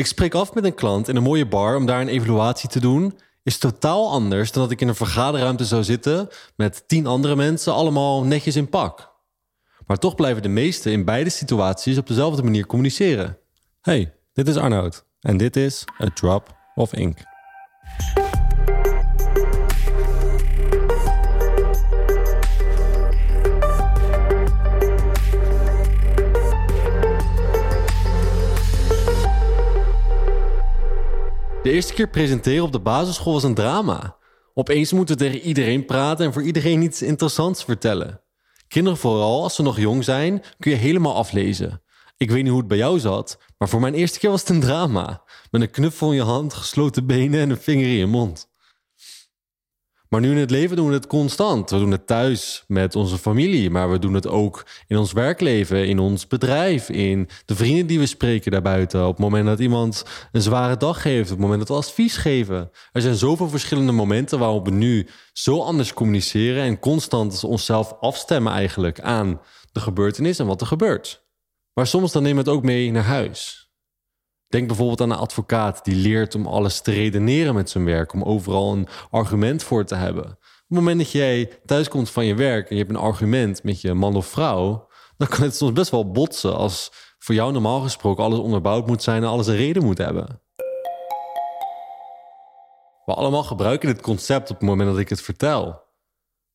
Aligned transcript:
Ik 0.00 0.06
spreek 0.06 0.34
af 0.34 0.54
met 0.54 0.64
een 0.64 0.74
klant 0.74 1.08
in 1.08 1.16
een 1.16 1.22
mooie 1.22 1.46
bar 1.46 1.76
om 1.76 1.86
daar 1.86 2.00
een 2.00 2.08
evaluatie 2.08 2.68
te 2.68 2.80
doen. 2.80 3.18
Is 3.42 3.58
totaal 3.58 4.10
anders 4.10 4.52
dan 4.52 4.62
dat 4.62 4.72
ik 4.72 4.80
in 4.80 4.88
een 4.88 4.94
vergaderruimte 4.94 5.64
zou 5.64 5.84
zitten 5.84 6.28
met 6.56 6.88
tien 6.88 7.06
andere 7.06 7.36
mensen, 7.36 7.72
allemaal 7.72 8.24
netjes 8.24 8.56
in 8.56 8.68
pak. 8.68 9.12
Maar 9.86 9.96
toch 9.96 10.14
blijven 10.14 10.42
de 10.42 10.48
meesten 10.48 10.92
in 10.92 11.04
beide 11.04 11.30
situaties 11.30 11.98
op 11.98 12.06
dezelfde 12.06 12.42
manier 12.42 12.66
communiceren. 12.66 13.38
Hey, 13.80 14.14
dit 14.32 14.48
is 14.48 14.56
Arnoud 14.56 15.04
en 15.20 15.36
dit 15.36 15.56
is 15.56 15.84
A 16.02 16.10
Drop 16.14 16.56
of 16.74 16.94
Ink. 16.94 17.18
De 31.62 31.70
eerste 31.70 31.92
keer 31.92 32.08
presenteren 32.08 32.64
op 32.64 32.72
de 32.72 32.80
basisschool 32.80 33.32
was 33.32 33.42
een 33.42 33.54
drama. 33.54 34.16
Opeens 34.54 34.92
moeten 34.92 35.16
we 35.16 35.24
tegen 35.24 35.40
iedereen 35.40 35.84
praten 35.84 36.26
en 36.26 36.32
voor 36.32 36.42
iedereen 36.42 36.82
iets 36.82 37.02
interessants 37.02 37.64
vertellen. 37.64 38.20
Kinderen 38.68 38.98
vooral, 38.98 39.42
als 39.42 39.54
ze 39.54 39.62
nog 39.62 39.78
jong 39.78 40.04
zijn, 40.04 40.42
kun 40.58 40.70
je 40.70 40.76
helemaal 40.76 41.14
aflezen. 41.14 41.82
Ik 42.16 42.30
weet 42.30 42.42
niet 42.42 42.50
hoe 42.50 42.58
het 42.58 42.68
bij 42.68 42.76
jou 42.76 42.98
zat, 42.98 43.38
maar 43.58 43.68
voor 43.68 43.80
mijn 43.80 43.94
eerste 43.94 44.18
keer 44.18 44.30
was 44.30 44.40
het 44.40 44.48
een 44.48 44.60
drama. 44.60 45.22
Met 45.50 45.62
een 45.62 45.70
knuffel 45.70 46.10
in 46.10 46.16
je 46.16 46.22
hand, 46.22 46.54
gesloten 46.54 47.06
benen 47.06 47.40
en 47.40 47.50
een 47.50 47.56
vinger 47.56 47.86
in 47.86 47.96
je 47.96 48.06
mond. 48.06 48.49
Maar 50.10 50.20
nu 50.20 50.30
in 50.30 50.36
het 50.36 50.50
leven 50.50 50.76
doen 50.76 50.88
we 50.88 50.94
het 50.94 51.06
constant. 51.06 51.70
We 51.70 51.78
doen 51.78 51.90
het 51.90 52.06
thuis 52.06 52.64
met 52.66 52.96
onze 52.96 53.18
familie, 53.18 53.70
maar 53.70 53.90
we 53.90 53.98
doen 53.98 54.14
het 54.14 54.26
ook 54.26 54.66
in 54.86 54.96
ons 54.96 55.12
werkleven, 55.12 55.86
in 55.86 55.98
ons 55.98 56.26
bedrijf, 56.26 56.88
in 56.88 57.28
de 57.44 57.54
vrienden 57.54 57.86
die 57.86 57.98
we 57.98 58.06
spreken 58.06 58.50
daarbuiten. 58.50 59.06
Op 59.06 59.10
het 59.10 59.18
moment 59.18 59.46
dat 59.46 59.58
iemand 59.58 60.04
een 60.32 60.42
zware 60.42 60.76
dag 60.76 61.02
heeft, 61.02 61.30
op 61.30 61.36
het 61.36 61.38
moment 61.38 61.58
dat 61.58 61.68
we 61.68 61.74
advies 61.74 62.16
geven. 62.16 62.70
Er 62.92 63.00
zijn 63.00 63.14
zoveel 63.14 63.48
verschillende 63.48 63.92
momenten 63.92 64.38
waarop 64.38 64.64
we 64.64 64.72
nu 64.72 65.08
zo 65.32 65.60
anders 65.60 65.92
communiceren 65.92 66.62
en 66.62 66.78
constant 66.78 67.44
onszelf 67.44 67.92
afstemmen 68.00 68.52
eigenlijk 68.52 69.00
aan 69.00 69.40
de 69.72 69.80
gebeurtenis 69.80 70.38
en 70.38 70.46
wat 70.46 70.60
er 70.60 70.66
gebeurt. 70.66 71.26
Maar 71.74 71.86
soms 71.86 72.12
dan 72.12 72.22
nemen 72.22 72.44
we 72.44 72.50
het 72.50 72.58
ook 72.58 72.64
mee 72.64 72.90
naar 72.90 73.04
huis. 73.04 73.69
Denk 74.50 74.66
bijvoorbeeld 74.66 75.00
aan 75.00 75.10
een 75.10 75.16
advocaat 75.16 75.84
die 75.84 75.94
leert 75.94 76.34
om 76.34 76.46
alles 76.46 76.80
te 76.80 76.90
redeneren 76.90 77.54
met 77.54 77.70
zijn 77.70 77.84
werk, 77.84 78.12
om 78.12 78.22
overal 78.22 78.72
een 78.72 78.88
argument 79.10 79.62
voor 79.62 79.84
te 79.84 79.94
hebben. 79.94 80.24
Op 80.24 80.36
het 80.66 80.78
moment 80.78 80.98
dat 80.98 81.10
jij 81.10 81.60
thuiskomt 81.64 82.10
van 82.10 82.24
je 82.24 82.34
werk 82.34 82.68
en 82.68 82.76
je 82.76 82.82
hebt 82.82 82.94
een 82.94 83.02
argument 83.02 83.62
met 83.62 83.80
je 83.80 83.94
man 83.94 84.16
of 84.16 84.26
vrouw, 84.26 84.88
dan 85.16 85.28
kan 85.28 85.42
het 85.42 85.56
soms 85.56 85.72
best 85.72 85.90
wel 85.90 86.10
botsen 86.10 86.56
als 86.56 86.92
voor 87.18 87.34
jou 87.34 87.52
normaal 87.52 87.80
gesproken 87.80 88.24
alles 88.24 88.38
onderbouwd 88.38 88.86
moet 88.86 89.02
zijn 89.02 89.22
en 89.22 89.28
alles 89.28 89.46
een 89.46 89.56
reden 89.56 89.84
moet 89.84 89.98
hebben. 89.98 90.42
We 93.04 93.14
allemaal 93.14 93.44
gebruiken 93.44 93.88
dit 93.88 94.02
concept 94.02 94.50
op 94.50 94.58
het 94.58 94.68
moment 94.68 94.90
dat 94.90 94.98
ik 94.98 95.08
het 95.08 95.22
vertel. 95.22 95.82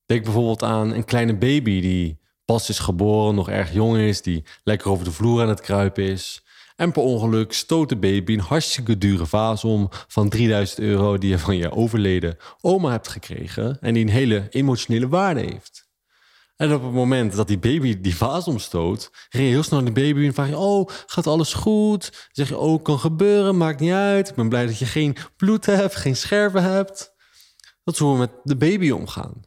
Denk 0.06 0.24
bijvoorbeeld 0.24 0.64
aan 0.64 0.94
een 0.94 1.06
kleine 1.06 1.38
baby 1.38 1.82
die 1.82 2.20
pas 2.46 2.70
is 2.70 2.80
geboren, 2.80 3.36
nog 3.36 3.50
erg 3.50 3.74
jong 3.74 3.98
is, 3.98 4.22
die 4.22 4.46
lekker 4.64 4.90
over 4.90 5.06
de 5.06 5.12
vloer 5.12 5.42
aan 5.42 5.50
het 5.50 5.62
kruipen 5.62 6.04
is. 6.04 6.45
En 6.76 6.92
per 6.92 7.02
ongeluk 7.02 7.54
stoot 7.54 7.90
de 7.90 7.98
baby 7.98 8.34
een 8.34 8.40
hartstikke 8.40 8.98
dure 8.98 9.26
vaas 9.26 9.64
om 9.64 9.90
van 10.08 10.30
3000 10.30 10.80
euro 10.80 11.18
die 11.18 11.30
je 11.30 11.40
van 11.40 11.58
je 11.58 11.72
overleden 11.72 12.38
oma 12.62 12.92
hebt 12.92 13.08
gekregen 13.08 13.78
en 13.82 13.94
die 13.94 14.04
een 14.04 14.12
hele 14.12 14.48
emotionele 14.50 15.08
waarde 15.08 15.40
heeft. 15.40 15.86
En 16.56 16.74
op 16.74 16.84
het 16.84 16.92
moment 16.92 17.36
dat 17.36 17.48
die 17.48 17.60
baby 17.60 18.02
die 18.02 18.16
vaas 18.16 18.48
omstoot, 18.48 19.12
ren 19.30 19.44
je 19.44 19.50
heel 19.50 19.64
snel 19.64 19.82
naar 19.82 19.94
de 19.94 20.02
baby 20.02 20.26
en 20.26 20.34
vraag 20.34 20.50
je: 20.50 20.58
Oh, 20.58 20.90
gaat 21.06 21.28
alles 21.28 21.54
goed? 21.54 22.12
Dan 22.12 22.22
zeg 22.32 22.50
je: 22.50 22.58
Oh, 22.58 22.84
kan 22.84 23.00
gebeuren, 23.00 23.58
maakt 23.58 23.80
niet 23.80 23.92
uit. 23.92 24.30
Ik 24.30 24.36
ben 24.36 24.50
blij 24.50 24.66
dat 24.66 24.78
je 24.78 24.86
geen 24.86 25.16
bloed 25.36 25.66
hebt, 25.66 25.96
geen 25.96 26.16
scherven 26.16 26.64
hebt. 26.64 27.14
Dat 27.84 27.94
is 27.94 28.00
hoe 28.00 28.12
we 28.12 28.18
met 28.18 28.32
de 28.44 28.56
baby 28.56 28.90
omgaan. 28.90 29.42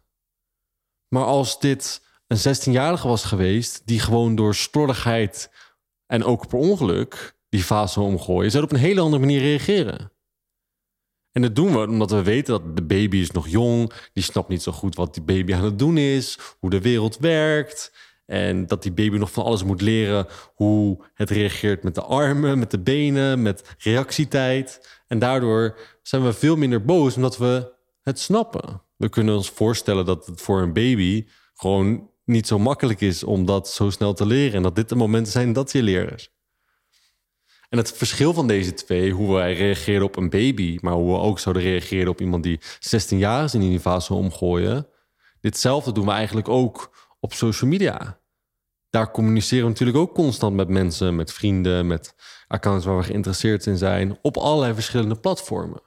Maar 1.08 1.24
als 1.24 1.60
dit 1.60 2.02
een 2.26 2.38
16-jarige 2.38 3.08
was 3.08 3.24
geweest, 3.24 3.82
die 3.84 4.00
gewoon 4.00 4.34
door 4.34 4.54
slordigheid 4.54 5.50
en 6.08 6.24
ook 6.24 6.48
per 6.48 6.58
ongeluk 6.58 7.36
die 7.48 7.62
fase 7.62 8.00
omgooien, 8.00 8.50
zou 8.50 8.64
op 8.64 8.72
een 8.72 8.78
hele 8.78 9.00
andere 9.00 9.20
manier 9.20 9.40
reageren. 9.40 10.12
En 11.32 11.42
dat 11.42 11.54
doen 11.54 11.72
we 11.72 11.78
omdat 11.78 12.10
we 12.10 12.22
weten 12.22 12.52
dat 12.52 12.76
de 12.76 12.82
baby 12.82 13.16
is 13.16 13.30
nog 13.30 13.48
jong, 13.48 13.92
die 14.12 14.22
snapt 14.22 14.48
niet 14.48 14.62
zo 14.62 14.72
goed 14.72 14.94
wat 14.94 15.14
die 15.14 15.22
baby 15.22 15.54
aan 15.54 15.64
het 15.64 15.78
doen 15.78 15.96
is, 15.96 16.38
hoe 16.58 16.70
de 16.70 16.80
wereld 16.80 17.18
werkt. 17.18 17.92
En 18.26 18.66
dat 18.66 18.82
die 18.82 18.92
baby 18.92 19.16
nog 19.16 19.30
van 19.30 19.44
alles 19.44 19.64
moet 19.64 19.80
leren 19.80 20.26
hoe 20.54 21.04
het 21.14 21.30
reageert 21.30 21.82
met 21.82 21.94
de 21.94 22.02
armen, 22.02 22.58
met 22.58 22.70
de 22.70 22.78
benen, 22.78 23.42
met 23.42 23.76
reactietijd. 23.78 25.00
En 25.06 25.18
daardoor 25.18 25.78
zijn 26.02 26.24
we 26.24 26.32
veel 26.32 26.56
minder 26.56 26.84
boos 26.84 27.16
omdat 27.16 27.38
we 27.38 27.72
het 28.02 28.18
snappen. 28.18 28.82
We 28.96 29.08
kunnen 29.08 29.36
ons 29.36 29.50
voorstellen 29.50 30.04
dat 30.04 30.26
het 30.26 30.40
voor 30.40 30.62
een 30.62 30.72
baby 30.72 31.26
gewoon 31.54 32.10
niet 32.28 32.46
zo 32.46 32.58
makkelijk 32.58 33.00
is 33.00 33.24
om 33.24 33.44
dat 33.44 33.68
zo 33.68 33.90
snel 33.90 34.14
te 34.14 34.26
leren. 34.26 34.54
En 34.54 34.62
dat 34.62 34.76
dit 34.76 34.88
de 34.88 34.94
momenten 34.94 35.32
zijn 35.32 35.52
dat 35.52 35.72
je 35.72 35.82
leert. 35.82 36.32
En 37.68 37.78
het 37.78 37.92
verschil 37.92 38.32
van 38.34 38.46
deze 38.46 38.74
twee, 38.74 39.12
hoe 39.12 39.34
wij 39.34 39.54
reageren 39.54 40.02
op 40.02 40.16
een 40.16 40.30
baby, 40.30 40.78
maar 40.80 40.92
hoe 40.92 41.12
we 41.12 41.18
ook 41.18 41.38
zouden 41.38 41.62
reageren 41.62 42.08
op 42.08 42.20
iemand 42.20 42.42
die 42.42 42.60
16 42.78 43.18
jaar 43.18 43.44
is 43.44 43.54
in 43.54 43.60
die 43.60 43.80
fase 43.80 44.14
omgooien. 44.14 44.86
Ditzelfde 45.40 45.92
doen 45.92 46.06
we 46.06 46.12
eigenlijk 46.12 46.48
ook 46.48 46.96
op 47.20 47.32
social 47.32 47.70
media. 47.70 48.20
Daar 48.90 49.10
communiceren 49.10 49.64
we 49.64 49.70
natuurlijk 49.70 49.98
ook 49.98 50.14
constant 50.14 50.56
met 50.56 50.68
mensen, 50.68 51.16
met 51.16 51.32
vrienden, 51.32 51.86
met 51.86 52.14
accounts 52.46 52.84
waar 52.84 52.96
we 52.96 53.02
geïnteresseerd 53.02 53.66
in 53.66 53.76
zijn, 53.76 54.18
op 54.22 54.36
allerlei 54.36 54.74
verschillende 54.74 55.16
platformen. 55.20 55.82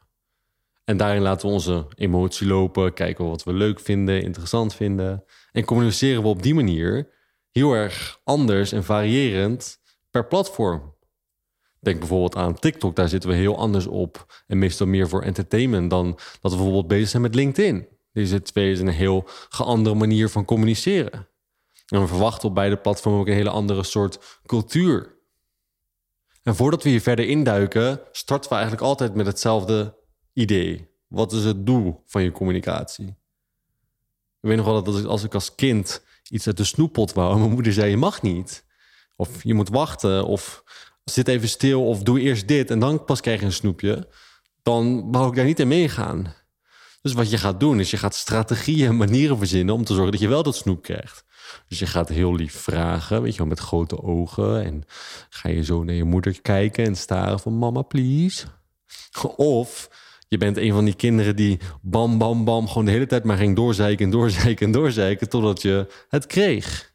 En 0.86 0.98
daarin 0.98 1.22
laten 1.22 1.48
we 1.48 1.54
onze 1.54 1.88
emotie 1.96 2.48
lopen, 2.48 2.94
kijken 2.94 3.26
wat 3.26 3.44
we 3.44 3.54
leuk 3.54 3.80
vinden, 3.80 4.24
interessant 4.24 4.76
vinden. 4.76 5.24
En 5.52 5.66
communiceren 5.66 6.22
we 6.22 6.28
op 6.28 6.44
die 6.44 6.54
manier 6.54 7.10
heel 7.52 7.74
erg 7.74 8.20
anders 8.24 8.72
en 8.72 8.84
variërend 8.84 9.80
per 10.12 10.28
platform. 10.28 10.96
Denk 11.80 12.00
bijvoorbeeld 12.00 12.36
aan 12.36 12.60
TikTok, 12.60 12.96
daar 12.96 13.10
zitten 13.10 13.30
we 13.30 13.36
heel 13.36 13.58
anders 13.58 13.88
op. 13.88 14.44
En 14.48 14.58
meestal 14.58 14.88
meer 14.88 15.10
voor 15.10 15.22
entertainment 15.22 15.90
dan 15.90 16.12
dat 16.42 16.52
we 16.52 16.58
bijvoorbeeld 16.58 16.88
bezig 16.88 17.10
zijn 17.10 17.22
met 17.22 17.36
LinkedIn. 17.36 17.88
Deze 18.14 18.42
twee 18.42 18.72
is 18.72 18.80
een 18.80 18.88
heel 18.88 19.24
geanderde 19.50 20.00
manier 20.00 20.30
van 20.30 20.46
communiceren. 20.46 21.28
En 21.88 22.02
we 22.02 22.08
verwachten 22.08 22.50
op 22.50 22.56
beide 22.56 22.78
platformen 22.78 23.22
ook 23.22 23.28
een 23.28 23.34
hele 23.34 23.50
andere 23.50 23.84
soort 23.84 24.40
cultuur. 24.46 25.20
En 26.44 26.56
voordat 26.56 26.84
we 26.84 26.90
hier 26.90 27.02
verder 27.02 27.28
induiken, 27.28 28.02
starten 28.12 28.50
we 28.50 28.56
eigenlijk 28.56 28.86
altijd 28.86 29.16
met 29.16 29.26
hetzelfde 29.26 29.98
idee. 30.34 30.90
Wat 31.08 31.32
is 31.32 31.44
het 31.44 31.66
doel 31.66 32.04
van 32.06 32.24
je 32.24 32.32
communicatie? 32.32 33.16
Ik 34.42 34.48
weet 34.48 34.58
nog 34.58 34.66
wel 34.66 34.84
dat 34.84 35.06
als 35.06 35.24
ik 35.24 35.34
als 35.34 35.56
kind 35.56 36.04
iets 36.30 36.48
uit 36.48 36.58
de 36.58 36.64
snoeppot 36.64 37.14
wou, 37.14 37.40
mijn 37.40 37.52
moeder 37.52 37.74
zei: 37.74 37.90
Je 37.90 37.98
mag 37.98 38.22
niet. 38.22 38.66
Of 39.16 39.44
je 39.44 39.54
moet 39.54 39.70
wachten. 39.70 40.26
Of 40.26 40.64
zit 41.04 41.28
even 41.28 41.50
stil. 41.50 41.88
Of 41.88 42.04
doe 42.04 42.20
eerst 42.20 42.48
dit 42.48 42.70
en 42.72 42.80
dan 42.80 43.06
pas 43.06 43.22
krijg 43.22 43.40
je 43.40 43.46
een 43.46 43.52
snoepje. 43.52 44.08
Dan 44.64 45.12
wou 45.12 45.30
ik 45.30 45.36
daar 45.36 45.46
niet 45.46 45.60
in 45.60 45.68
meegaan. 45.68 46.34
Dus 47.02 47.14
wat 47.14 47.30
je 47.30 47.38
gaat 47.38 47.60
doen, 47.60 47.80
is 47.80 47.92
je 47.92 47.98
gaat 47.98 48.16
strategieën 48.16 48.88
en 48.88 48.98
manieren 48.98 49.38
verzinnen 49.38 49.76
om 49.76 49.84
te 49.84 49.94
zorgen 49.94 50.12
dat 50.12 50.22
je 50.22 50.28
wel 50.28 50.44
dat 50.44 50.56
snoep 50.56 50.82
krijgt. 50.82 51.26
Dus 51.68 51.80
je 51.80 51.86
gaat 51.86 52.10
heel 52.10 52.36
lief 52.36 52.54
vragen, 52.54 53.22
weet 53.22 53.32
je 53.32 53.38
wel, 53.38 53.48
met 53.48 53.60
grote 53.60 54.04
ogen. 54.04 54.64
En 54.64 54.84
ga 55.30 55.50
je 55.50 55.64
zo 55.64 55.84
naar 55.84 55.96
je 55.96 56.04
moeder 56.04 56.42
kijken 56.42 56.86
en 56.86 56.96
staren 56.96 57.40
van 57.40 57.58
mama, 57.58 57.82
please. 57.82 58.46
Of 59.36 59.90
je 60.32 60.38
bent 60.38 60.58
een 60.58 60.74
van 60.74 60.86
die 60.86 60.94
kinderen 60.94 61.36
die 61.36 61.60
bam, 61.82 62.18
bam, 62.18 62.46
bam... 62.46 62.68
gewoon 62.68 62.86
de 62.86 62.92
hele 62.92 63.06
tijd 63.06 63.24
maar 63.24 63.38
ging 63.38 63.56
doorzeiken 63.56 64.06
en 64.06 64.12
doorzeiken 64.12 64.66
en 64.66 64.72
doorzeiken... 64.72 65.30
totdat 65.30 65.62
je 65.62 65.88
het 66.10 66.26
kreeg. 66.26 66.94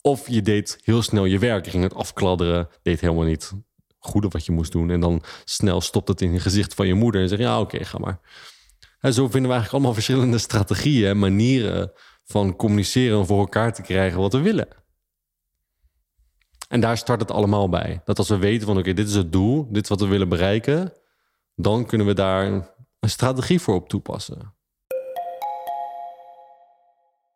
Of 0.00 0.28
je 0.28 0.42
deed 0.42 0.78
heel 0.82 1.02
snel 1.02 1.24
je 1.24 1.38
werk, 1.38 1.66
ging 1.66 1.82
het 1.82 1.94
afkladderen... 1.94 2.68
deed 2.82 3.00
helemaal 3.00 3.24
niet 3.24 3.52
goede 3.98 4.28
wat 4.28 4.44
je 4.44 4.52
moest 4.52 4.72
doen... 4.72 4.90
en 4.90 5.00
dan 5.00 5.22
snel 5.44 5.80
stopt 5.80 6.08
het 6.08 6.20
in 6.20 6.32
je 6.32 6.40
gezicht 6.40 6.74
van 6.74 6.86
je 6.86 6.94
moeder... 6.94 7.20
en 7.20 7.28
zeg 7.28 7.38
ja, 7.38 7.60
oké, 7.60 7.84
ga 7.84 7.98
maar. 7.98 8.20
En 9.00 9.12
zo 9.12 9.22
vinden 9.22 9.50
we 9.50 9.56
eigenlijk 9.56 9.72
allemaal 9.72 9.94
verschillende 10.02 10.38
strategieën... 10.38 11.08
en 11.08 11.18
manieren 11.18 11.92
van 12.24 12.56
communiceren 12.56 13.18
om 13.18 13.26
voor 13.26 13.38
elkaar 13.38 13.74
te 13.74 13.82
krijgen 13.82 14.20
wat 14.20 14.32
we 14.32 14.40
willen. 14.40 14.68
En 16.68 16.80
daar 16.80 16.96
start 16.96 17.20
het 17.20 17.30
allemaal 17.30 17.68
bij. 17.68 18.00
Dat 18.04 18.18
als 18.18 18.28
we 18.28 18.36
weten 18.36 18.66
van 18.66 18.78
oké, 18.78 18.92
dit 18.92 19.08
is 19.08 19.14
het 19.14 19.32
doel, 19.32 19.68
dit 19.70 19.82
is 19.82 19.88
wat 19.88 20.00
we 20.00 20.06
willen 20.06 20.28
bereiken 20.28 20.92
dan 21.54 21.86
kunnen 21.86 22.06
we 22.06 22.14
daar 22.14 22.46
een 22.46 23.08
strategie 23.08 23.60
voor 23.60 23.74
op 23.74 23.88
toepassen. 23.88 24.54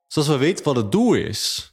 Zoals 0.07 0.29
we 0.29 0.37
weten 0.37 0.65
wat 0.65 0.77
het 0.77 0.93
doel 0.93 1.15
is, 1.15 1.73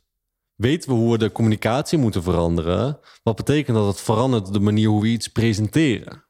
weten 0.56 0.90
we 0.90 0.96
hoe 0.96 1.12
we 1.12 1.18
de 1.18 1.32
communicatie 1.32 1.98
moeten 1.98 2.24
veranderen. 2.24 3.00
Wat 3.24 3.36
betekent 3.36 3.78
dat 3.78 3.88
het 3.88 4.02
verandert 4.02 4.54
de 4.54 4.60
manier 4.60 4.88
hoe 4.88 5.02
we 5.02 5.08
iets 5.08 5.28
presenteren. 5.28 6.24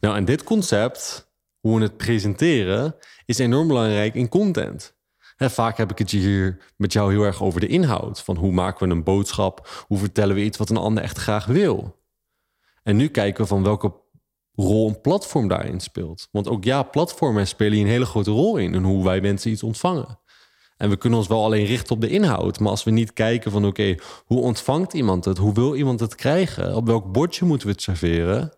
Nou, 0.00 0.16
en 0.16 0.24
dit 0.24 0.44
concept, 0.44 1.32
hoe 1.60 1.76
we 1.76 1.82
het 1.82 1.96
presenteren, 1.96 2.96
is 3.26 3.38
enorm 3.38 3.68
belangrijk 3.68 4.14
in 4.14 4.28
content. 4.28 4.96
En 5.36 5.50
vaak 5.50 5.76
heb 5.76 5.90
ik 5.90 5.98
het 5.98 6.10
hier 6.10 6.72
met 6.76 6.92
jou 6.92 7.12
heel 7.12 7.22
erg 7.22 7.42
over 7.42 7.60
de 7.60 7.66
inhoud. 7.66 8.20
Van 8.20 8.36
hoe 8.36 8.52
maken 8.52 8.88
we 8.88 8.94
een 8.94 9.04
boodschap? 9.04 9.84
Hoe 9.86 9.98
vertellen 9.98 10.34
we 10.34 10.42
iets 10.42 10.58
wat 10.58 10.70
een 10.70 10.76
ander 10.76 11.02
echt 11.02 11.18
graag 11.18 11.46
wil? 11.46 12.02
En 12.82 12.96
nu 12.96 13.08
kijken 13.08 13.42
we 13.42 13.48
van 13.48 13.62
welke 13.62 13.92
rol 14.62 14.88
een 14.88 15.00
platform 15.00 15.48
daarin 15.48 15.80
speelt. 15.80 16.28
Want 16.30 16.48
ook 16.48 16.64
ja, 16.64 16.82
platformen 16.82 17.46
spelen 17.46 17.72
hier 17.72 17.82
een 17.82 17.90
hele 17.90 18.06
grote 18.06 18.30
rol 18.30 18.56
in... 18.56 18.74
in 18.74 18.82
hoe 18.82 19.04
wij 19.04 19.20
mensen 19.20 19.50
iets 19.50 19.62
ontvangen. 19.62 20.18
En 20.76 20.90
we 20.90 20.96
kunnen 20.96 21.18
ons 21.18 21.28
wel 21.28 21.44
alleen 21.44 21.64
richten 21.64 21.94
op 21.94 22.00
de 22.00 22.08
inhoud. 22.08 22.58
Maar 22.58 22.70
als 22.70 22.84
we 22.84 22.90
niet 22.90 23.12
kijken 23.12 23.50
van 23.50 23.66
oké, 23.66 23.94
hoe 24.24 24.40
ontvangt 24.40 24.92
iemand 24.92 25.24
het? 25.24 25.38
Hoe 25.38 25.54
wil 25.54 25.74
iemand 25.74 26.00
het 26.00 26.14
krijgen? 26.14 26.74
Op 26.74 26.86
welk 26.86 27.12
bordje 27.12 27.44
moeten 27.44 27.66
we 27.66 27.72
het 27.72 27.82
serveren? 27.82 28.56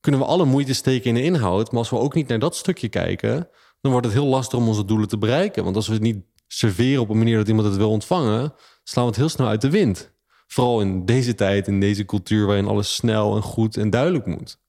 Kunnen 0.00 0.20
we 0.20 0.26
alle 0.26 0.44
moeite 0.44 0.74
steken 0.74 1.08
in 1.08 1.14
de 1.14 1.22
inhoud. 1.22 1.70
Maar 1.70 1.80
als 1.80 1.90
we 1.90 1.98
ook 1.98 2.14
niet 2.14 2.28
naar 2.28 2.38
dat 2.38 2.56
stukje 2.56 2.88
kijken, 2.88 3.48
dan 3.80 3.92
wordt 3.92 4.06
het 4.06 4.14
heel 4.14 4.26
lastig 4.26 4.58
om 4.58 4.68
onze 4.68 4.84
doelen 4.84 5.08
te 5.08 5.18
bereiken. 5.18 5.64
Want 5.64 5.76
als 5.76 5.86
we 5.86 5.92
het 5.92 6.02
niet 6.02 6.24
serveren 6.46 7.02
op 7.02 7.08
een 7.08 7.18
manier 7.18 7.36
dat 7.36 7.48
iemand 7.48 7.68
het 7.68 7.76
wil 7.76 7.90
ontvangen, 7.90 8.54
slaan 8.84 9.04
we 9.04 9.10
het 9.10 9.18
heel 9.18 9.28
snel 9.28 9.48
uit 9.48 9.60
de 9.60 9.70
wind. 9.70 10.14
Vooral 10.46 10.80
in 10.80 11.04
deze 11.04 11.34
tijd, 11.34 11.68
in 11.68 11.80
deze 11.80 12.04
cultuur 12.04 12.46
waarin 12.46 12.66
alles 12.66 12.94
snel 12.94 13.36
en 13.36 13.42
goed 13.42 13.76
en 13.76 13.90
duidelijk 13.90 14.26
moet 14.26 14.64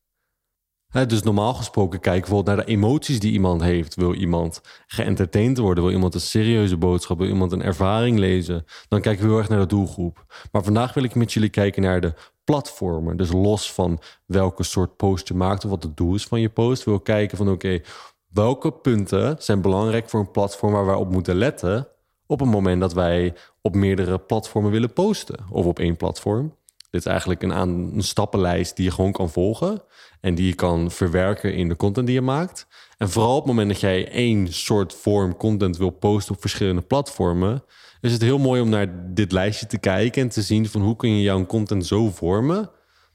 dus 1.06 1.24
normaal 1.24 1.54
gesproken 1.54 2.00
kijken 2.00 2.22
bijvoorbeeld 2.22 2.56
naar 2.56 2.66
de 2.66 2.72
emoties 2.72 3.20
die 3.20 3.32
iemand 3.32 3.62
heeft. 3.62 3.96
Wil 3.96 4.14
iemand 4.14 4.62
geëntertained 4.88 5.58
worden? 5.58 5.84
Wil 5.84 5.94
iemand 5.94 6.14
een 6.14 6.22
serieuze 6.22 6.78
boodschap? 6.78 7.18
Wil 7.18 7.28
iemand 7.28 7.52
een 7.52 7.64
ervaring 7.64 8.20
lezen? 8.20 8.66
Dan 8.88 9.02
kijken 9.02 9.24
we 9.24 9.30
heel 9.30 9.40
erg 9.40 9.50
naar 9.50 9.60
de 9.60 9.66
doelgroep. 9.66 10.26
Maar 10.52 10.64
vandaag 10.64 10.94
wil 10.94 11.04
ik 11.04 11.16
met 11.16 11.34
jullie 11.34 11.50
kijken 11.50 11.82
naar 11.82 12.02
de 12.02 12.14
platformen. 12.44 13.18
Dus 13.18 13.32
los 13.32 13.74
van 13.74 14.00
welke 14.26 14.64
soort 14.64 14.96
post 14.96 15.28
je 15.28 15.34
maakt 15.34 15.64
of 15.64 15.70
wat 15.70 15.84
het 15.84 15.98
doel 15.98 16.16
is 16.16 16.26
van 16.26 16.42
je 16.42 16.50
post. 16.50 16.84
Wil 16.84 17.00
kijken 17.00 17.38
van 17.38 17.50
oké, 17.50 17.82
welke 18.28 18.72
punten 18.72 19.36
zijn 19.40 19.62
belangrijk 19.62 20.10
voor 20.10 20.20
een 20.20 20.32
platform 20.32 20.74
waar 20.74 20.86
wij 20.86 20.96
op 20.96 21.12
moeten 21.12 21.36
letten 21.36 21.88
op 22.28 22.40
het 22.40 22.50
moment 22.50 22.82
dat 22.82 22.94
wij 22.94 23.34
op 23.62 23.76
meerdere 23.76 24.18
platformen 24.18 24.72
willen 24.72 24.94
posten 24.94 25.40
of 25.50 25.66
op 25.66 25.80
één 25.80 25.96
platform. 25.96 26.54
Dit 26.90 27.02
is 27.02 27.06
eigenlijk 27.06 27.44
een, 27.44 27.54
aan, 27.54 27.70
een 27.70 28.04
stappenlijst 28.04 28.76
die 28.76 28.86
je 28.86 28.92
gewoon 28.92 29.12
kan 29.12 29.30
volgen. 29.30 29.82
En 30.22 30.36
die 30.36 30.48
je 30.48 30.54
kan 30.54 30.92
verwerken 30.92 31.54
in 31.54 31.70
de 31.70 31.76
content 31.76 32.06
die 32.06 32.16
je 32.16 32.22
maakt. 32.22 32.68
En 32.98 33.10
vooral 33.10 33.36
op 33.36 33.38
het 33.38 33.48
moment 33.48 33.70
dat 33.70 33.80
jij 33.80 34.12
één 34.12 34.54
soort 34.54 34.94
vorm 34.94 35.38
content 35.38 35.78
wil 35.78 35.90
posten 35.90 36.36
op 36.36 36.42
verschillende 36.42 36.82
platformen, 36.82 37.64
is 38.02 38.12
het 38.12 38.22
heel 38.22 38.38
mooi 38.38 38.62
om 38.62 38.70
naar 38.70 39.14
dit 39.14 39.32
lijstje 39.32 39.68
te 39.68 39.78
kijken 39.78 40.22
en 40.22 40.30
te 40.30 40.42
zien 40.42 40.70
van 40.70 40.82
hoe 40.82 40.96
kun 40.96 41.10
je 41.10 41.22
jouw 41.22 41.46
content 41.46 41.86
zo 41.86 42.10
vormen 42.10 42.70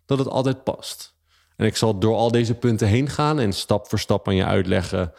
dat 0.07 0.19
het 0.19 0.29
altijd 0.29 0.65
past. 0.65 1.17
En 1.57 1.67
ik 1.67 1.77
zal 1.77 1.99
door 1.99 2.15
al 2.15 2.31
deze 2.31 2.55
punten 2.55 2.89
heen 2.89 3.09
gaan 3.09 3.39
en 3.39 3.53
stap 3.53 3.89
voor 3.89 3.99
stap 3.99 4.29
aan 4.29 4.35
je 4.35 4.45
uitleggen 4.45 5.13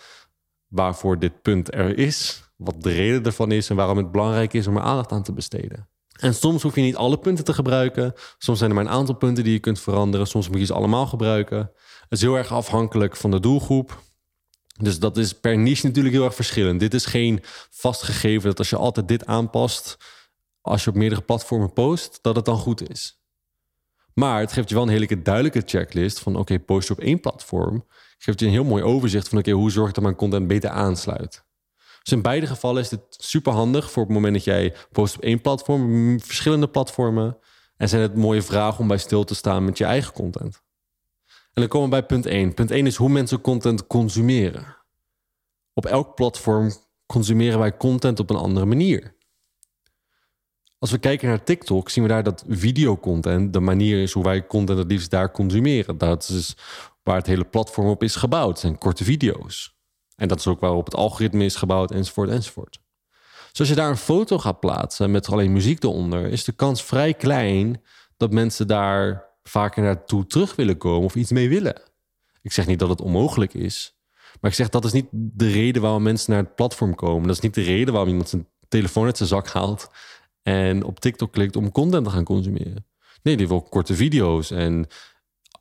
waarvoor 0.68 1.20
dit 1.20 1.42
punt 1.42 1.74
er 1.74 1.98
is, 1.98 2.44
wat 2.58 2.84
de 2.84 2.92
reden 2.92 3.24
ervan 3.24 3.52
is 3.52 3.70
en 3.70 3.76
waarom 3.76 3.98
het 3.98 4.12
belangrijk 4.12 4.54
is 4.54 4.68
om 4.68 4.78
er 4.78 4.84
aandacht 4.84 5.12
aan 5.12 5.24
te 5.24 5.34
besteden. 5.34 5.88
En 6.24 6.34
soms 6.34 6.62
hoef 6.62 6.76
je 6.76 6.82
niet 6.82 6.96
alle 6.96 7.18
punten 7.18 7.46
te 7.46 7.54
gebruiken. 7.54 8.14
Soms 8.38 8.58
zijn 8.58 8.70
er 8.70 8.76
maar 8.76 8.86
een 8.86 8.92
aantal 8.92 9.16
punten 9.16 9.44
die 9.44 9.54
je 9.54 9.60
kunt 9.60 9.80
veranderen. 9.80 10.28
Soms 10.28 10.50
moet 10.50 10.60
je 10.60 10.66
ze 10.66 10.74
allemaal 10.74 11.06
gebruiken. 11.06 11.58
Het 12.00 12.12
is 12.12 12.22
heel 12.22 12.36
erg 12.36 12.52
afhankelijk 12.52 13.16
van 13.16 13.32
de 13.32 13.40
doelgroep. 13.40 14.02
Dus 14.78 15.00
dat 15.00 15.18
is 15.18 15.34
per 15.34 15.58
niche 15.58 15.86
natuurlijk 15.86 16.16
heel 16.16 16.24
erg 16.24 16.36
verschillend. 16.36 16.80
Dit 16.80 16.94
is 16.94 17.06
geen 17.06 17.40
vastgegeven 17.70 18.50
dat 18.50 18.58
als 18.60 18.70
je 18.70 18.76
altijd 18.76 19.08
dit 19.08 19.26
aanpast, 19.26 19.98
als 20.62 20.84
je 20.84 20.90
op 20.90 20.96
meerdere 20.96 21.22
platformen 21.22 21.74
post, 21.74 22.20
dat 22.22 22.36
het 22.36 22.46
dan 22.46 22.58
goed 22.58 22.90
is. 22.90 23.22
Maar 24.14 24.40
het 24.40 24.54
geeft 24.54 24.70
je 24.70 24.76
wel 24.76 24.84
een 24.84 24.90
hele 24.90 25.22
duidelijke 25.22 25.62
checklist 25.66 26.20
van 26.20 26.36
oké, 26.36 26.60
post 26.60 26.88
je 26.88 26.94
op 26.94 27.00
één 27.00 27.20
platform. 27.20 27.86
Geeft 28.18 28.40
je 28.40 28.46
een 28.46 28.52
heel 28.52 28.64
mooi 28.64 28.84
overzicht 28.84 29.28
van 29.28 29.38
oké, 29.38 29.52
hoe 29.52 29.72
zorg 29.72 29.88
ik 29.88 29.96
dat 29.96 30.04
mijn 30.04 30.16
content 30.16 30.48
beter 30.48 30.70
aansluit. 30.70 31.46
Dus 32.04 32.12
in 32.12 32.22
beide 32.22 32.48
gevallen 32.48 32.82
is 32.82 32.92
het 32.92 33.02
super 33.10 33.54
handig 33.54 33.92
voor 33.92 34.04
het 34.04 34.12
moment 34.12 34.34
dat 34.34 34.44
jij 34.44 34.76
post 34.92 35.16
op 35.16 35.22
één 35.22 35.42
platform, 35.42 36.20
verschillende 36.20 36.68
platformen. 36.68 37.38
En 37.78 37.90
zijn 37.90 38.02
het 38.02 38.16
mooie 38.16 38.42
vragen 38.42 38.80
om 38.80 38.88
bij 38.88 38.98
stil 38.98 39.24
te 39.24 39.36
staan 39.36 39.66
met 39.66 39.78
je 39.78 39.86
eigen 39.86 40.14
content. 40.14 40.62
En 41.26 41.62
dan 41.62 41.68
komen 41.68 41.90
we 41.90 41.96
bij 41.96 42.06
punt 42.06 42.26
1. 42.26 42.54
Punt 42.54 42.72
1 42.72 42.86
is 42.86 42.96
hoe 42.96 43.10
mensen 43.10 43.42
content 43.42 43.88
consumeren. 43.88 44.78
Op 45.74 45.86
elk 45.86 46.16
platform 46.16 46.72
consumeren 47.06 47.60
wij 47.60 47.78
content 47.78 48.20
op 48.20 48.30
een 48.30 48.36
andere 48.36 48.66
manier. 48.66 49.16
Als 50.80 50.92
we 50.92 50.98
kijken 50.98 51.28
naar 51.28 51.44
TikTok, 51.44 51.90
zien 51.90 52.04
we 52.04 52.10
daar 52.10 52.24
dat 52.24 52.46
videocontent 52.48 53.54
de 53.54 53.60
manier 53.60 54.02
is 54.02 54.12
hoe 54.12 54.24
wij 54.24 54.48
content 54.48 54.80
het 54.80 54.92
liefst 54.92 55.12
daar 55.12 55.32
consumeren. 55.32 55.98
Dat 55.98 56.30
is 56.30 56.58
waar 57.04 57.16
het 57.16 57.28
hele 57.28 57.46
platform 57.46 57.88
op 57.88 58.04
is 58.04 58.16
gebouwd. 58.16 58.60
Zijn 58.60 58.78
korte 58.78 59.04
video's. 59.04 59.76
En 60.16 60.28
dat 60.28 60.40
is 60.40 60.48
ook 60.48 60.60
waarop 60.60 60.86
het 60.86 60.96
algoritme 60.96 61.46
is 61.46 61.56
gebouwd, 61.56 61.92
enzovoort, 61.92 62.30
enzovoort. 62.30 62.80
Dus 63.50 63.60
als 63.60 63.70
je 63.70 63.76
daar 63.76 63.90
een 63.90 63.98
foto 63.98 64.40
gaat 64.40 64.60
plaatsen 64.60 65.12
met 65.12 65.30
alleen 65.30 65.52
muziek 65.52 65.84
eronder, 65.84 66.26
is 66.26 66.44
de 66.44 66.52
kans 66.52 66.84
vrij 66.84 67.14
klein 67.14 67.82
dat 68.18 68.32
mensen 68.32 68.68
daar 68.68 69.26
vaker 69.44 69.84
naartoe 69.84 70.28
terug 70.28 70.56
willen 70.56 70.78
komen 70.78 71.06
of 71.06 71.16
iets 71.16 71.32
mee 71.32 71.50
willen. 71.50 71.82
Ik 72.42 72.52
zeg 72.52 72.68
niet 72.68 72.80
dat 72.80 72.90
het 72.90 73.02
onmogelijk 73.02 73.54
is, 73.54 73.98
maar 74.42 74.52
ik 74.52 74.58
zeg 74.58 74.70
dat 74.70 74.86
is 74.86 74.92
niet 74.92 75.08
de 75.12 75.50
reden 75.50 75.82
waarom 75.82 76.04
mensen 76.04 76.32
naar 76.32 76.44
het 76.44 76.56
platform 76.56 76.96
komen. 76.96 77.28
Dat 77.28 77.36
is 77.36 77.42
niet 77.42 77.54
de 77.54 77.62
reden 77.62 77.94
waarom 77.94 78.10
iemand 78.10 78.30
zijn 78.30 78.48
telefoon 78.68 79.06
uit 79.06 79.18
zijn 79.18 79.30
zak 79.30 79.48
haalt 79.48 79.90
en 80.42 80.84
op 80.84 81.00
TikTok 81.00 81.32
klikt 81.32 81.56
om 81.56 81.72
content 81.72 82.06
te 82.06 82.12
gaan 82.12 82.24
consumeren. 82.24 82.86
Nee, 83.24 83.38
die 83.38 83.48
wil 83.48 83.62
korte 83.62 83.96
video's 83.96 84.52
en 84.52 84.88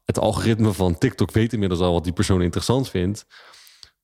het 0.05 0.19
algoritme 0.19 0.73
van 0.73 0.99
TikTok 0.99 1.31
weet 1.31 1.53
inmiddels 1.53 1.81
al 1.81 1.93
wat 1.93 2.05
die 2.05 2.13
persoon 2.13 2.43
interessant 2.43 2.91
vindt. 2.91 3.27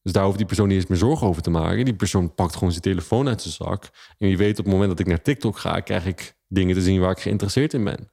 Dus 0.03 0.12
daar 0.12 0.25
hoeft 0.25 0.37
die 0.37 0.47
persoon 0.47 0.69
niet 0.69 0.77
eens 0.77 0.87
meer 0.87 0.99
zorgen 0.99 1.27
over 1.27 1.43
te 1.43 1.50
maken. 1.50 1.85
Die 1.85 1.95
persoon 1.95 2.35
pakt 2.35 2.55
gewoon 2.55 2.71
zijn 2.71 2.83
telefoon 2.83 3.29
uit 3.29 3.43
zijn 3.43 3.55
zak. 3.55 3.85
En 4.19 4.29
wie 4.29 4.37
weet, 4.37 4.59
op 4.59 4.65
het 4.65 4.73
moment 4.73 4.91
dat 4.91 4.99
ik 4.99 5.06
naar 5.06 5.23
TikTok 5.23 5.59
ga, 5.59 5.81
krijg 5.81 6.06
ik 6.06 6.37
dingen 6.49 6.75
te 6.75 6.83
zien 6.83 7.00
waar 7.00 7.11
ik 7.11 7.21
geïnteresseerd 7.21 7.75
in 7.75 7.85
ben. 7.85 8.12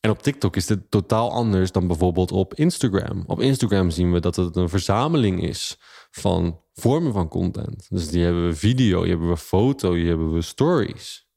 En 0.00 0.10
op 0.10 0.22
TikTok 0.22 0.56
is 0.56 0.66
dit 0.66 0.90
totaal 0.90 1.32
anders 1.32 1.72
dan 1.72 1.86
bijvoorbeeld 1.86 2.32
op 2.32 2.54
Instagram. 2.54 3.24
Op 3.26 3.40
Instagram 3.40 3.90
zien 3.90 4.12
we 4.12 4.20
dat 4.20 4.36
het 4.36 4.56
een 4.56 4.68
verzameling 4.68 5.42
is 5.42 5.76
van 6.10 6.60
vormen 6.72 7.12
van 7.12 7.28
content. 7.28 7.86
Dus 7.88 8.08
die 8.08 8.24
hebben 8.24 8.46
we 8.46 8.54
video, 8.54 9.00
die 9.00 9.10
hebben 9.10 9.28
we 9.28 9.36
foto, 9.36 9.94
die 9.94 10.08
hebben 10.08 10.32
we 10.32 10.42
stories. 10.42 11.28